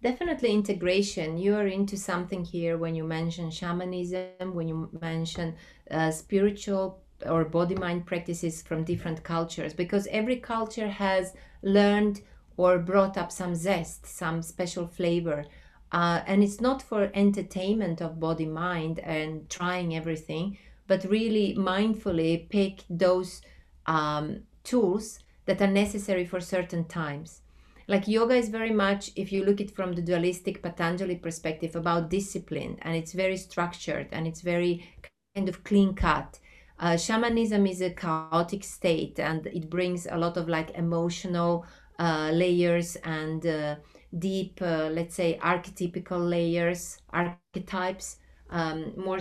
Definitely 0.00 0.52
integration. 0.52 1.38
You 1.38 1.56
are 1.56 1.66
into 1.66 1.96
something 1.96 2.44
here 2.44 2.78
when 2.78 2.94
you 2.94 3.02
mention 3.02 3.50
shamanism, 3.50 4.54
when 4.54 4.68
you 4.68 4.88
mention 5.00 5.56
uh, 5.90 6.12
spiritual 6.12 7.00
or 7.26 7.44
body 7.44 7.74
mind 7.74 8.06
practices 8.06 8.62
from 8.62 8.84
different 8.84 9.24
cultures, 9.24 9.74
because 9.74 10.06
every 10.12 10.36
culture 10.36 10.88
has 10.88 11.34
learned 11.62 12.20
or 12.56 12.78
brought 12.78 13.18
up 13.18 13.32
some 13.32 13.56
zest, 13.56 14.06
some 14.06 14.40
special 14.40 14.86
flavor. 14.86 15.44
Uh, 15.90 16.20
and 16.28 16.44
it's 16.44 16.60
not 16.60 16.80
for 16.80 17.10
entertainment 17.14 18.00
of 18.00 18.20
body 18.20 18.46
mind 18.46 19.00
and 19.00 19.50
trying 19.50 19.96
everything, 19.96 20.56
but 20.86 21.02
really 21.04 21.56
mindfully 21.58 22.48
pick 22.50 22.84
those 22.88 23.42
um, 23.86 24.42
tools 24.62 25.18
that 25.46 25.60
are 25.60 25.66
necessary 25.66 26.24
for 26.24 26.40
certain 26.40 26.84
times. 26.84 27.40
Like 27.88 28.06
yoga 28.06 28.34
is 28.36 28.50
very 28.50 28.72
much, 28.72 29.10
if 29.16 29.32
you 29.32 29.44
look 29.44 29.60
it 29.60 29.72
from 29.72 29.94
the 29.94 30.02
dualistic 30.02 30.62
Patanjali 30.62 31.16
perspective, 31.16 31.74
about 31.76 32.10
discipline, 32.10 32.78
and 32.82 32.94
it's 32.96 33.12
very 33.14 33.36
structured 33.38 34.08
and 34.12 34.26
it's 34.28 34.42
very 34.42 34.86
kind 35.34 35.48
of 35.48 35.64
clean 35.64 35.94
cut. 35.94 36.38
Uh, 36.78 36.96
shamanism 36.96 37.66
is 37.66 37.80
a 37.80 37.90
chaotic 37.90 38.62
state 38.62 39.18
and 39.18 39.46
it 39.48 39.68
brings 39.70 40.06
a 40.06 40.16
lot 40.16 40.36
of 40.36 40.48
like 40.48 40.70
emotional 40.76 41.64
uh, 41.98 42.30
layers 42.32 42.96
and 42.96 43.46
uh, 43.46 43.76
deep 44.16 44.60
uh, 44.62 44.88
let's 44.92 45.14
say 45.14 45.38
archetypical 45.42 46.28
layers 46.28 46.98
archetypes 47.12 47.98
um, 48.26 48.92
more 48.96 49.18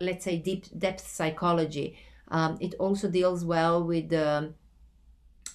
let's 0.00 0.04
say 0.04 0.18
deep 0.18 0.64
depth 0.78 1.06
psychology. 1.06 1.96
Um, 2.28 2.56
it 2.60 2.74
also 2.74 3.08
deals 3.08 3.44
well 3.44 3.82
with 3.84 4.08
the 4.08 4.52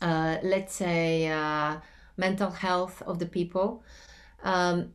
uh, 0.02 0.38
let's 0.44 0.74
say 0.74 1.28
uh, 1.28 1.78
mental 2.28 2.52
health 2.52 3.02
of 3.10 3.20
the 3.20 3.26
people 3.38 3.84
um, 4.44 4.94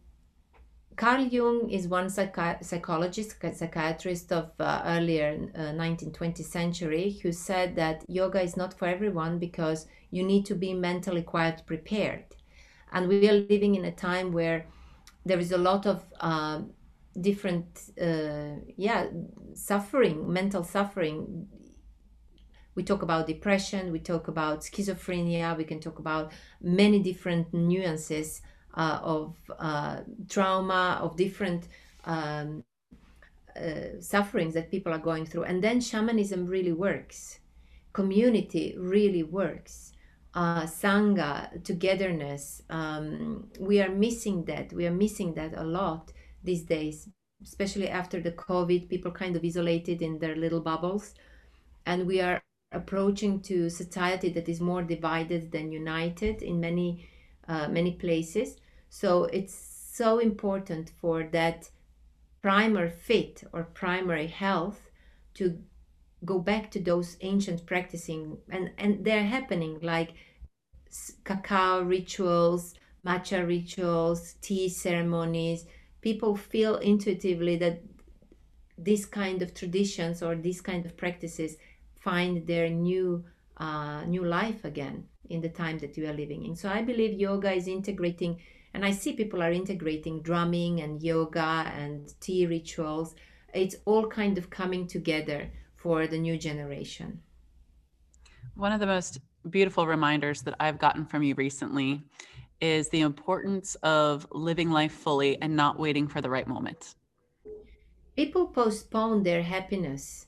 Carl 0.97 1.25
Jung 1.27 1.71
is 1.71 1.89
one 1.89 2.07
psychi- 2.07 2.65
psychologist, 2.65 3.37
psychiatrist 3.55 4.33
of 4.33 4.51
uh, 4.59 4.83
earlier 4.87 5.51
uh, 5.55 5.73
19th, 5.73 6.13
20th 6.15 6.47
century 6.47 7.19
who 7.23 7.33
said 7.33 7.77
that 7.77 8.05
yoga 8.09 8.41
is 8.43 8.57
not 8.57 8.73
for 8.79 8.87
everyone 8.89 9.39
because 9.39 9.87
you 10.11 10.23
need 10.25 10.47
to 10.47 10.55
be 10.55 10.73
mentally 10.75 11.23
quite 11.23 11.67
prepared. 11.67 12.25
And 12.93 13.09
we 13.09 13.29
are 13.29 13.35
living 13.35 13.75
in 13.75 13.85
a 13.85 13.93
time 13.93 14.33
where 14.33 14.67
there 15.25 15.39
is 15.39 15.53
a 15.53 15.59
lot 15.59 15.87
of 15.87 16.05
uh, 16.21 16.61
different, 17.21 17.91
yeah, 18.77 19.07
suffering, 19.55 20.33
mental 20.33 20.65
suffering. 20.65 21.49
We 22.77 22.83
talk 22.83 23.03
about 23.03 23.27
depression, 23.27 23.91
we 23.91 23.99
talk 23.99 24.29
about 24.29 24.61
schizophrenia, 24.61 25.57
we 25.57 25.65
can 25.65 25.81
talk 25.81 25.99
about 25.99 26.33
many 26.61 27.01
different 27.01 27.53
nuances 27.53 28.43
uh, 28.75 29.01
of 29.03 29.35
uh, 29.59 30.01
trauma, 30.29 31.01
of 31.03 31.17
different 31.17 31.69
um, 32.05 32.63
uh, 33.57 34.01
sufferings 34.01 34.53
that 34.55 34.71
people 34.71 34.93
are 34.93 34.99
going 34.99 35.25
through. 35.25 35.45
And 35.45 35.65
then 35.65 35.81
shamanism 35.81 36.47
really 36.47 36.73
works. 36.73 37.41
Community 37.95 38.75
really 38.79 39.23
works. 39.23 39.93
Uh, 40.35 40.65
sangha, 40.65 41.63
togetherness. 41.65 42.63
Um, 42.69 43.49
we 43.59 43.81
are 43.81 43.89
missing 43.89 44.45
that. 44.45 44.71
We 44.75 44.87
are 44.87 44.93
missing 44.93 45.33
that 45.35 45.55
a 45.57 45.65
lot 45.65 46.13
these 46.45 46.65
days, 46.65 47.09
especially 47.43 47.89
after 47.89 48.21
the 48.21 48.33
COVID. 48.33 48.91
People 48.91 49.13
kind 49.13 49.35
of 49.35 49.43
isolated 49.43 50.03
in 50.03 50.19
their 50.19 50.37
little 50.37 50.61
bubbles, 50.61 51.15
and 51.87 52.07
we 52.07 52.21
are 52.21 52.43
approaching 52.73 53.41
to 53.41 53.71
society 53.71 54.29
that 54.31 54.49
is 54.49 54.61
more 54.61 54.83
divided 54.83 55.53
than 55.53 55.73
united 55.73 56.43
in 56.43 56.61
many 56.61 57.07
uh, 57.49 57.69
many 57.69 57.93
places. 57.93 58.57
So 58.89 59.25
it's 59.25 59.55
so 59.55 60.19
important 60.19 60.91
for 61.01 61.25
that 61.33 61.71
primer 62.43 62.89
fit 62.89 63.45
or 63.53 63.65
primary 63.65 64.27
health 64.27 64.91
to 65.35 65.59
go 66.25 66.39
back 66.39 66.71
to 66.71 66.81
those 66.81 67.17
ancient 67.21 67.67
practicing 67.67 68.39
and 68.51 68.71
and 68.79 69.05
they're 69.05 69.25
happening 69.25 69.79
like 69.83 70.15
cacao 71.25 71.83
rituals 71.83 72.75
matcha 73.05 73.47
rituals 73.47 74.35
tea 74.41 74.69
ceremonies 74.69 75.67
people 76.01 76.37
feel 76.37 76.77
intuitively 76.77 77.57
that 77.57 77.83
this 78.79 79.05
kind 79.05 79.43
of 79.43 79.55
traditions 79.55 80.23
or 80.23 80.35
these 80.37 80.61
kind 80.61 80.87
of 80.87 80.97
practices 80.97 81.57
find 82.09 82.47
their 82.47 82.69
new 82.89 83.07
uh, 83.67 84.01
new 84.15 84.25
life 84.39 84.63
again 84.65 84.97
in 85.35 85.41
the 85.41 85.53
time 85.63 85.77
that 85.83 85.97
you 85.97 86.05
are 86.09 86.19
living 86.23 86.45
in 86.47 86.55
so 86.55 86.69
i 86.79 86.81
believe 86.91 87.13
yoga 87.27 87.51
is 87.61 87.67
integrating 87.79 88.33
and 88.77 88.85
I 88.85 88.91
see 88.91 89.15
people 89.15 89.43
are 89.43 89.53
integrating 89.53 90.21
drumming 90.21 90.83
and 90.83 91.03
yoga 91.03 91.73
and 91.75 92.13
tea 92.21 92.45
rituals. 92.47 93.15
It's 93.55 93.77
all 93.87 94.07
kind 94.07 94.37
of 94.37 94.51
coming 94.51 94.87
together 94.87 95.51
for 95.77 96.07
the 96.07 96.19
new 96.19 96.37
generation. 96.37 97.23
One 98.55 98.73
of 98.73 98.81
the 98.81 98.87
most 98.87 99.21
beautiful 99.49 99.87
reminders 99.87 100.43
that 100.43 100.57
I've 100.61 100.79
gotten 100.79 101.07
from 101.07 101.23
you 101.23 101.35
recently 101.37 102.03
is 102.61 102.91
the 102.91 103.01
importance 103.01 103.77
of 103.77 104.27
living 104.31 104.71
life 104.71 104.93
fully 104.93 105.41
and 105.41 105.57
not 105.57 105.79
waiting 105.79 106.07
for 106.07 106.21
the 106.21 106.29
right 106.29 106.47
moment. 106.47 106.97
People 108.15 108.47
postpone 108.49 109.23
their 109.23 109.43
happiness. 109.43 110.26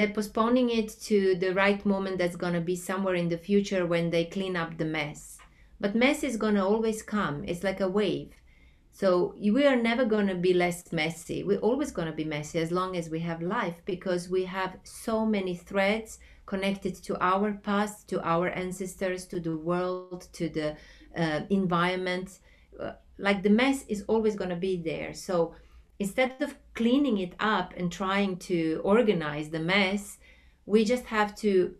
They're 0.00 0.14
postponing 0.14 0.70
it 0.70 0.88
to 1.02 1.34
the 1.34 1.52
right 1.52 1.84
moment 1.84 2.16
that's 2.18 2.36
going 2.36 2.54
to 2.54 2.60
be 2.60 2.76
somewhere 2.76 3.14
in 3.14 3.28
the 3.28 3.36
future 3.38 3.84
when 3.84 4.08
they 4.10 4.24
clean 4.24 4.56
up 4.56 4.78
the 4.78 4.86
mess 4.86 5.30
but 5.80 5.94
mess 5.94 6.22
is 6.22 6.36
going 6.36 6.54
to 6.56 6.64
always 6.64 7.02
come. 7.02 7.42
It's 7.46 7.64
like 7.64 7.80
a 7.80 7.88
wave. 7.88 8.34
So 8.92 9.34
we 9.40 9.66
are 9.66 9.76
never 9.76 10.04
going 10.04 10.26
to 10.26 10.34
be 10.34 10.52
less 10.52 10.92
messy. 10.92 11.42
We're 11.42 11.58
always 11.60 11.90
going 11.90 12.08
to 12.08 12.14
be 12.14 12.24
messy 12.24 12.58
as 12.58 12.70
long 12.70 12.96
as 12.96 13.08
we 13.08 13.20
have 13.20 13.40
life 13.40 13.80
because 13.86 14.28
we 14.28 14.44
have 14.44 14.76
so 14.84 15.24
many 15.24 15.56
threads 15.56 16.18
connected 16.44 16.96
to 17.04 17.16
our 17.24 17.52
past, 17.52 18.08
to 18.10 18.20
our 18.22 18.50
ancestors, 18.50 19.24
to 19.28 19.40
the 19.40 19.56
world, 19.56 20.28
to 20.34 20.50
the 20.50 20.76
uh, 21.16 21.40
environment. 21.48 22.40
Uh, 22.78 22.92
like 23.18 23.42
the 23.42 23.50
mess 23.50 23.86
is 23.88 24.04
always 24.06 24.36
going 24.36 24.50
to 24.50 24.56
be 24.56 24.76
there. 24.76 25.14
So 25.14 25.54
instead 26.00 26.34
of 26.40 26.56
cleaning 26.74 27.18
it 27.18 27.34
up 27.38 27.74
and 27.76 27.92
trying 27.92 28.38
to 28.38 28.80
organize 28.82 29.50
the 29.50 29.60
mess, 29.60 30.18
we 30.64 30.84
just 30.84 31.04
have 31.04 31.36
to, 31.36 31.74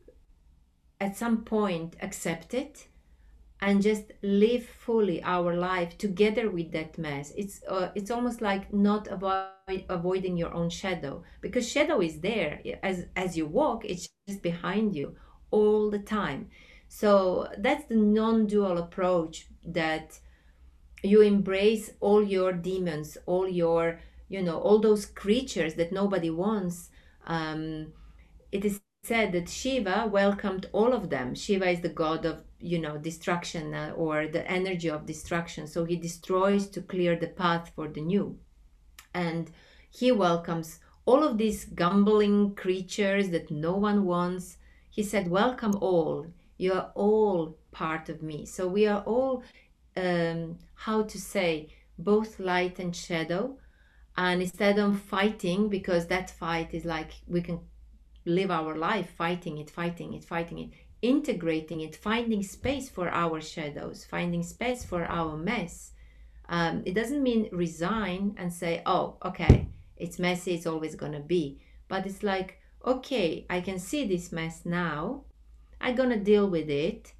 at 1.01 1.17
some 1.17 1.39
point, 1.43 1.97
accept 2.03 2.55
it 2.55 2.87
and 3.63 3.83
just 3.83 4.13
live 4.23 4.65
fully 4.65 5.23
our 5.23 5.55
life 5.55 5.97
together 5.99 6.51
with 6.51 6.71
that 6.73 6.97
mess. 6.99 7.33
It's 7.37 7.63
uh, 7.69 7.89
it's 7.95 8.11
almost 8.11 8.41
like 8.41 8.73
not 8.73 9.09
avoid, 9.09 9.85
avoiding 9.89 10.37
your 10.37 10.53
own 10.55 10.71
shadow 10.71 11.23
because 11.41 11.69
shadow 11.69 12.01
is 12.01 12.21
there. 12.21 12.61
As 12.83 13.07
as 13.17 13.37
you 13.37 13.47
walk 13.47 13.85
it's 13.85 14.09
just 14.29 14.43
behind 14.43 14.95
you 14.95 15.17
all 15.51 15.91
the 15.91 15.99
time. 15.99 16.49
So 16.89 17.49
that's 17.59 17.85
the 17.85 17.97
non-dual 17.97 18.79
approach 18.79 19.47
that 19.65 20.19
you 21.03 21.23
embrace 21.23 21.93
all 22.01 22.23
your 22.23 22.53
demons 22.53 23.17
all 23.27 23.49
your 23.49 24.01
you 24.31 24.43
know 24.43 24.59
all 24.59 24.79
those 24.79 25.05
creatures 25.05 25.75
that 25.75 25.93
nobody 25.93 26.31
wants 26.31 26.89
um, 27.27 27.93
it 28.51 28.65
is 28.65 28.81
said 29.03 29.33
that 29.33 29.49
shiva 29.49 30.07
welcomed 30.13 30.67
all 30.73 30.93
of 30.93 31.09
them. 31.09 31.35
Shiva 31.35 31.71
is 31.71 31.81
the 31.81 31.89
god 31.89 32.27
of 32.27 32.45
you 32.59 32.79
know 32.79 32.99
destruction 32.99 33.73
uh, 33.75 33.93
or 33.97 34.27
the 34.27 34.49
energy 34.51 34.91
of 34.91 35.07
destruction. 35.07 35.67
So 35.67 35.85
he 35.85 35.97
destroys 35.97 36.69
to 36.71 36.83
clear 36.83 37.17
the 37.17 37.29
path 37.29 37.73
for 37.75 37.89
the 37.89 38.03
new. 38.03 38.39
And 39.15 39.51
he 39.91 40.13
welcomes 40.13 40.81
all 41.07 41.25
of 41.25 41.39
these 41.39 41.65
gumbling 41.65 42.55
creatures 42.55 43.31
that 43.31 43.51
no 43.51 43.73
one 43.77 44.05
wants. 44.05 44.59
He 44.91 45.03
said 45.03 45.31
welcome 45.31 45.75
all. 45.81 46.27
You 46.59 46.75
are 46.75 46.93
all 46.95 47.57
part 47.73 48.11
of 48.11 48.23
me. 48.23 48.45
So 48.45 48.69
we 48.69 48.87
are 48.87 49.03
all 49.05 49.43
um, 49.97 50.59
how 50.75 51.05
to 51.05 51.19
say 51.19 51.73
both 51.99 52.39
light 52.39 52.79
and 52.79 52.95
shadow 52.95 53.57
and 54.17 54.43
instead 54.43 54.79
of 54.79 55.01
fighting 55.01 55.69
because 55.69 56.07
that 56.07 56.31
fight 56.31 56.75
is 56.75 56.85
like 56.85 57.13
we 57.27 57.41
can 57.41 57.61
live 58.27 58.51
our 58.51 58.77
life 58.77 59.11
fighting 59.17 59.59
it 59.59 59.71
fighting 59.71 60.13
it 60.15 60.25
fighting 60.25 60.59
it 60.59 60.71
integrating 61.03 61.81
it, 61.81 61.97
finding 61.97 62.43
space 62.43 62.89
for 62.89 63.09
our 63.09 63.41
shadows, 63.41 64.05
finding 64.05 64.43
space 64.43 64.85
for 64.85 65.05
our 65.05 65.37
mess. 65.37 65.93
Um, 66.49 66.83
it 66.85 66.95
doesn't 66.95 67.23
mean 67.23 67.49
resign 67.53 68.35
and 68.37 68.53
say, 68.53 68.83
oh, 68.85 69.17
okay, 69.25 69.69
it's 69.97 70.19
messy, 70.19 70.55
it's 70.55 70.67
always 70.67 70.95
to 71.13 71.21
be. 71.21 71.61
But 71.89 72.07
it's 72.07 72.23
like, 72.23 72.59
okay, 72.85 73.47
I 73.49 73.61
can 73.61 73.79
see 73.79 74.07
this 74.07 74.33
mess 74.33 74.63
now. 74.65 75.25
I'm 75.81 75.97
to 76.11 76.19
deal 76.19 76.49
with 76.49 76.69
it. 76.69 77.13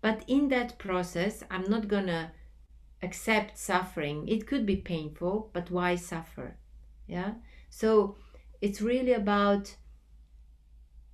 But 0.00 0.24
in 0.26 0.48
that 0.48 0.78
process, 0.78 1.44
I'm 1.50 1.68
not 1.70 1.88
gonna 1.88 2.32
accept 3.02 3.58
suffering. 3.58 4.28
It 4.28 4.46
could 4.46 4.66
be 4.66 4.76
painful, 4.76 5.50
but 5.52 5.70
why 5.70 5.96
suffer? 5.96 6.56
Yeah. 7.06 7.34
So 7.68 8.16
it's 8.60 8.80
really 8.80 9.12
about 9.12 9.76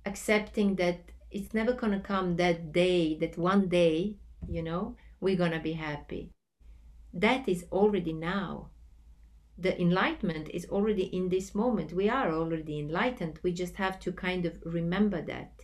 accepting 0.05 0.75
that 0.75 1.11
it's 1.31 1.53
never 1.53 1.73
gonna 1.73 1.99
come 1.99 2.35
that 2.37 2.71
day, 2.71 3.15
that 3.15 3.37
one 3.37 3.67
day, 3.67 4.17
you 4.47 4.63
know, 4.63 4.95
we're 5.19 5.35
gonna 5.37 5.59
be 5.59 5.73
happy. 5.73 6.31
That 7.13 7.47
is 7.47 7.65
already 7.71 8.13
now. 8.13 8.69
The 9.57 9.79
enlightenment 9.81 10.49
is 10.49 10.67
already 10.69 11.05
in 11.05 11.29
this 11.29 11.55
moment. 11.55 11.91
We 11.91 12.09
are 12.09 12.31
already 12.31 12.79
enlightened. 12.79 13.39
We 13.43 13.51
just 13.53 13.75
have 13.75 13.99
to 14.01 14.11
kind 14.11 14.45
of 14.45 14.59
remember 14.63 15.21
that. 15.23 15.63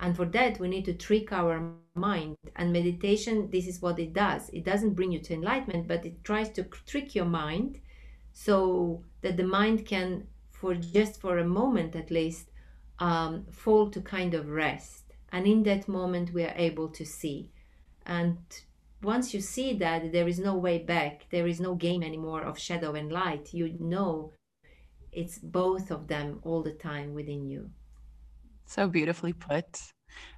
And 0.00 0.16
for 0.16 0.26
that, 0.26 0.60
we 0.60 0.68
need 0.68 0.84
to 0.84 0.94
trick 0.94 1.32
our 1.32 1.72
mind. 1.94 2.36
And 2.56 2.72
meditation, 2.72 3.50
this 3.50 3.66
is 3.66 3.82
what 3.82 3.98
it 3.98 4.12
does. 4.12 4.48
It 4.50 4.64
doesn't 4.64 4.94
bring 4.94 5.12
you 5.12 5.20
to 5.20 5.34
enlightenment, 5.34 5.88
but 5.88 6.06
it 6.06 6.22
tries 6.24 6.50
to 6.50 6.64
trick 6.86 7.14
your 7.14 7.24
mind 7.24 7.80
so 8.32 9.04
that 9.22 9.36
the 9.36 9.44
mind 9.44 9.86
can, 9.86 10.28
for 10.52 10.74
just 10.74 11.20
for 11.20 11.38
a 11.38 11.44
moment 11.44 11.96
at 11.96 12.10
least, 12.10 12.50
um, 13.00 13.46
fall 13.50 13.90
to 13.90 14.00
kind 14.00 14.34
of 14.34 14.48
rest. 14.48 15.04
And 15.32 15.46
in 15.46 15.62
that 15.64 15.88
moment, 15.88 16.32
we 16.32 16.44
are 16.44 16.54
able 16.56 16.88
to 16.90 17.04
see. 17.04 17.50
And 18.06 18.38
once 19.02 19.34
you 19.34 19.40
see 19.40 19.74
that 19.74 20.12
there 20.12 20.28
is 20.28 20.38
no 20.38 20.56
way 20.56 20.78
back, 20.78 21.26
there 21.30 21.46
is 21.46 21.60
no 21.60 21.74
game 21.74 22.02
anymore 22.02 22.42
of 22.42 22.58
shadow 22.58 22.94
and 22.94 23.12
light, 23.12 23.52
you 23.52 23.76
know 23.78 24.32
it's 25.12 25.38
both 25.38 25.90
of 25.90 26.06
them 26.06 26.40
all 26.42 26.62
the 26.62 26.72
time 26.72 27.14
within 27.14 27.48
you. 27.48 27.70
So 28.68 28.86
beautifully 28.86 29.32
put. 29.32 29.80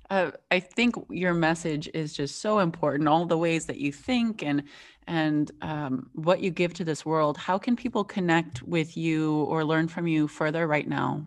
Uh, 0.08 0.30
I 0.50 0.60
think 0.60 0.94
your 1.10 1.34
message 1.34 1.90
is 1.92 2.14
just 2.14 2.40
so 2.40 2.60
important. 2.60 3.08
All 3.08 3.26
the 3.26 3.36
ways 3.36 3.66
that 3.66 3.78
you 3.78 3.92
think 3.92 4.42
and 4.42 4.62
and 5.08 5.50
um, 5.62 6.10
what 6.14 6.40
you 6.40 6.50
give 6.52 6.72
to 6.74 6.84
this 6.84 7.04
world. 7.04 7.36
How 7.36 7.58
can 7.58 7.74
people 7.74 8.04
connect 8.04 8.62
with 8.62 8.96
you 8.96 9.42
or 9.44 9.64
learn 9.64 9.88
from 9.88 10.06
you 10.06 10.28
further 10.28 10.68
right 10.68 10.86
now? 10.86 11.26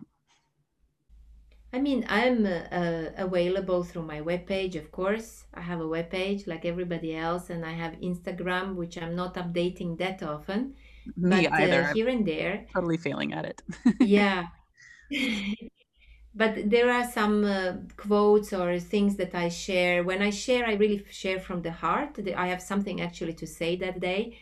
I 1.74 1.80
mean, 1.80 2.06
I'm 2.08 2.46
uh, 2.46 2.60
uh, 2.70 3.10
available 3.16 3.82
through 3.84 4.04
my 4.04 4.20
webpage, 4.20 4.76
of 4.76 4.90
course. 4.90 5.44
I 5.52 5.60
have 5.60 5.80
a 5.80 5.90
webpage 5.96 6.46
like 6.46 6.64
everybody 6.64 7.16
else, 7.16 7.50
and 7.50 7.66
I 7.66 7.72
have 7.72 7.92
Instagram, 8.00 8.76
which 8.76 8.96
I'm 8.96 9.14
not 9.14 9.34
updating 9.34 9.98
that 9.98 10.22
often. 10.22 10.74
Me 11.16 11.46
but, 11.48 11.52
uh, 11.52 11.56
either. 11.62 11.92
here 11.92 12.08
and 12.08 12.24
there. 12.24 12.66
Totally 12.72 12.96
failing 12.96 13.34
at 13.34 13.44
it. 13.44 13.62
yeah. 14.00 14.46
but 16.34 16.68
there 16.68 16.90
are 16.90 17.08
some 17.08 17.44
uh, 17.44 17.74
quotes 17.96 18.52
or 18.52 18.78
things 18.80 19.16
that 19.16 19.34
I 19.34 19.48
share. 19.48 20.02
When 20.02 20.20
I 20.20 20.30
share, 20.30 20.66
I 20.66 20.74
really 20.74 21.04
share 21.10 21.38
from 21.38 21.62
the 21.62 21.70
heart. 21.70 22.18
I 22.36 22.48
have 22.48 22.60
something 22.60 23.00
actually 23.00 23.34
to 23.34 23.46
say 23.46 23.76
that 23.76 24.00
day. 24.00 24.38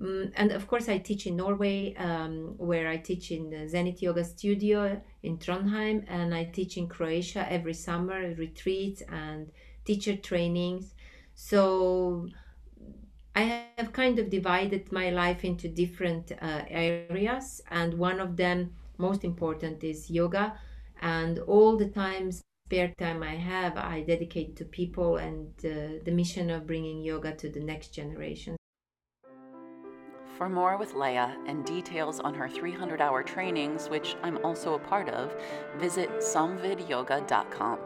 Um, 0.00 0.32
and 0.36 0.52
of 0.52 0.66
course, 0.68 0.88
I 0.88 0.98
teach 0.98 1.26
in 1.26 1.36
Norway, 1.36 1.94
um, 1.96 2.54
where 2.58 2.88
I 2.88 2.96
teach 2.96 3.30
in 3.30 3.50
the 3.50 3.68
Zenit 3.72 4.00
Yoga 4.00 4.24
Studio 4.24 5.00
in 5.22 5.36
Trondheim, 5.38 6.04
and 6.08 6.34
I 6.34 6.44
teach 6.44 6.76
in 6.76 6.86
Croatia 6.88 7.46
every 7.50 7.74
summer 7.74 8.34
retreats 8.34 9.02
and 9.10 9.50
teacher 9.84 10.16
trainings. 10.16 10.94
So 11.34 12.28
I 13.34 13.66
have 13.76 13.92
kind 13.92 14.18
of 14.18 14.30
divided 14.30 14.92
my 14.92 15.10
life 15.10 15.44
into 15.44 15.68
different 15.68 16.32
uh, 16.40 16.62
areas, 16.68 17.60
and 17.70 17.94
one 17.94 18.20
of 18.20 18.36
them, 18.36 18.72
most 18.96 19.24
important, 19.24 19.82
is 19.82 20.10
yoga. 20.10 20.54
And 21.02 21.40
all 21.40 21.76
the 21.76 21.88
time, 21.88 22.30
spare 22.30 22.94
time 22.96 23.22
I 23.22 23.34
have, 23.34 23.76
I 23.76 24.02
dedicate 24.02 24.56
to 24.56 24.64
people 24.64 25.16
and 25.16 25.48
uh, 25.64 26.00
the 26.04 26.12
mission 26.12 26.48
of 26.48 26.66
bringing 26.66 27.02
yoga 27.02 27.34
to 27.34 27.50
the 27.50 27.60
next 27.60 27.88
generation. 27.88 28.56
For 30.38 30.48
more 30.48 30.78
with 30.78 30.94
Leah 30.94 31.36
and 31.46 31.64
details 31.64 32.18
on 32.20 32.34
her 32.34 32.48
300 32.48 33.00
hour 33.00 33.22
trainings, 33.22 33.88
which 33.88 34.16
I'm 34.22 34.38
also 34.44 34.74
a 34.74 34.78
part 34.78 35.08
of, 35.10 35.34
visit 35.78 36.08
samvidyoga.com. 36.18 37.78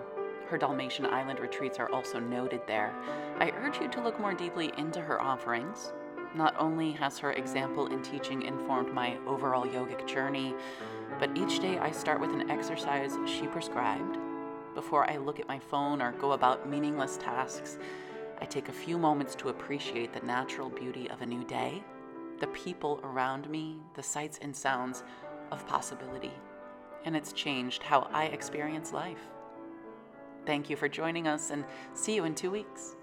Her 0.48 0.59
Dalmatian 0.59 1.07
Island 1.07 1.40
retreats 1.40 1.79
are 1.79 1.90
also 1.90 2.20
noted 2.20 2.61
there. 2.66 2.94
I 3.40 3.50
urge 3.50 3.81
you 3.81 3.88
to 3.88 4.00
look 4.00 4.20
more 4.20 4.35
deeply 4.35 4.72
into 4.79 5.00
her 5.00 5.20
offerings. 5.20 5.92
Not 6.37 6.55
only 6.59 6.92
has 6.92 7.18
her 7.18 7.33
example 7.33 7.87
in 7.87 8.02
teaching 8.02 8.42
informed 8.42 8.92
my 8.92 9.16
overall 9.26 9.64
yogic 9.64 10.07
journey, 10.07 10.55
but 11.19 11.37
each 11.37 11.61
day 11.61 11.79
I 11.79 11.90
start 11.90 12.21
with 12.21 12.31
an 12.31 12.51
exercise 12.51 13.12
she 13.27 13.47
prescribed. 13.47 14.19
Before 14.75 15.11
I 15.11 15.16
look 15.16 15.40
at 15.40 15.49
my 15.49 15.59
phone 15.59 16.03
or 16.03 16.12
go 16.12 16.33
about 16.33 16.69
meaningless 16.69 17.16
tasks, 17.16 17.79
I 18.40 18.45
take 18.45 18.69
a 18.69 18.73
few 18.73 18.99
moments 18.99 19.35
to 19.37 19.49
appreciate 19.49 20.12
the 20.12 20.27
natural 20.27 20.69
beauty 20.69 21.09
of 21.11 21.23
a 21.23 21.27
new 21.27 21.45
day 21.45 21.83
the 22.38 22.47
people 22.49 23.01
around 23.03 23.49
me, 23.49 23.79
the 23.95 24.03
sights 24.03 24.38
and 24.42 24.55
sounds 24.55 25.03
of 25.51 25.66
possibility. 25.66 26.33
And 27.05 27.16
it's 27.16 27.33
changed 27.33 27.83
how 27.83 28.09
I 28.12 28.27
experience 28.27 28.92
life. 28.92 29.31
Thank 30.45 30.69
you 30.69 30.77
for 30.77 30.88
joining 30.88 31.27
us 31.27 31.51
and 31.51 31.64
see 31.95 32.14
you 32.14 32.25
in 32.25 32.35
two 32.35 32.51
weeks. 32.51 32.97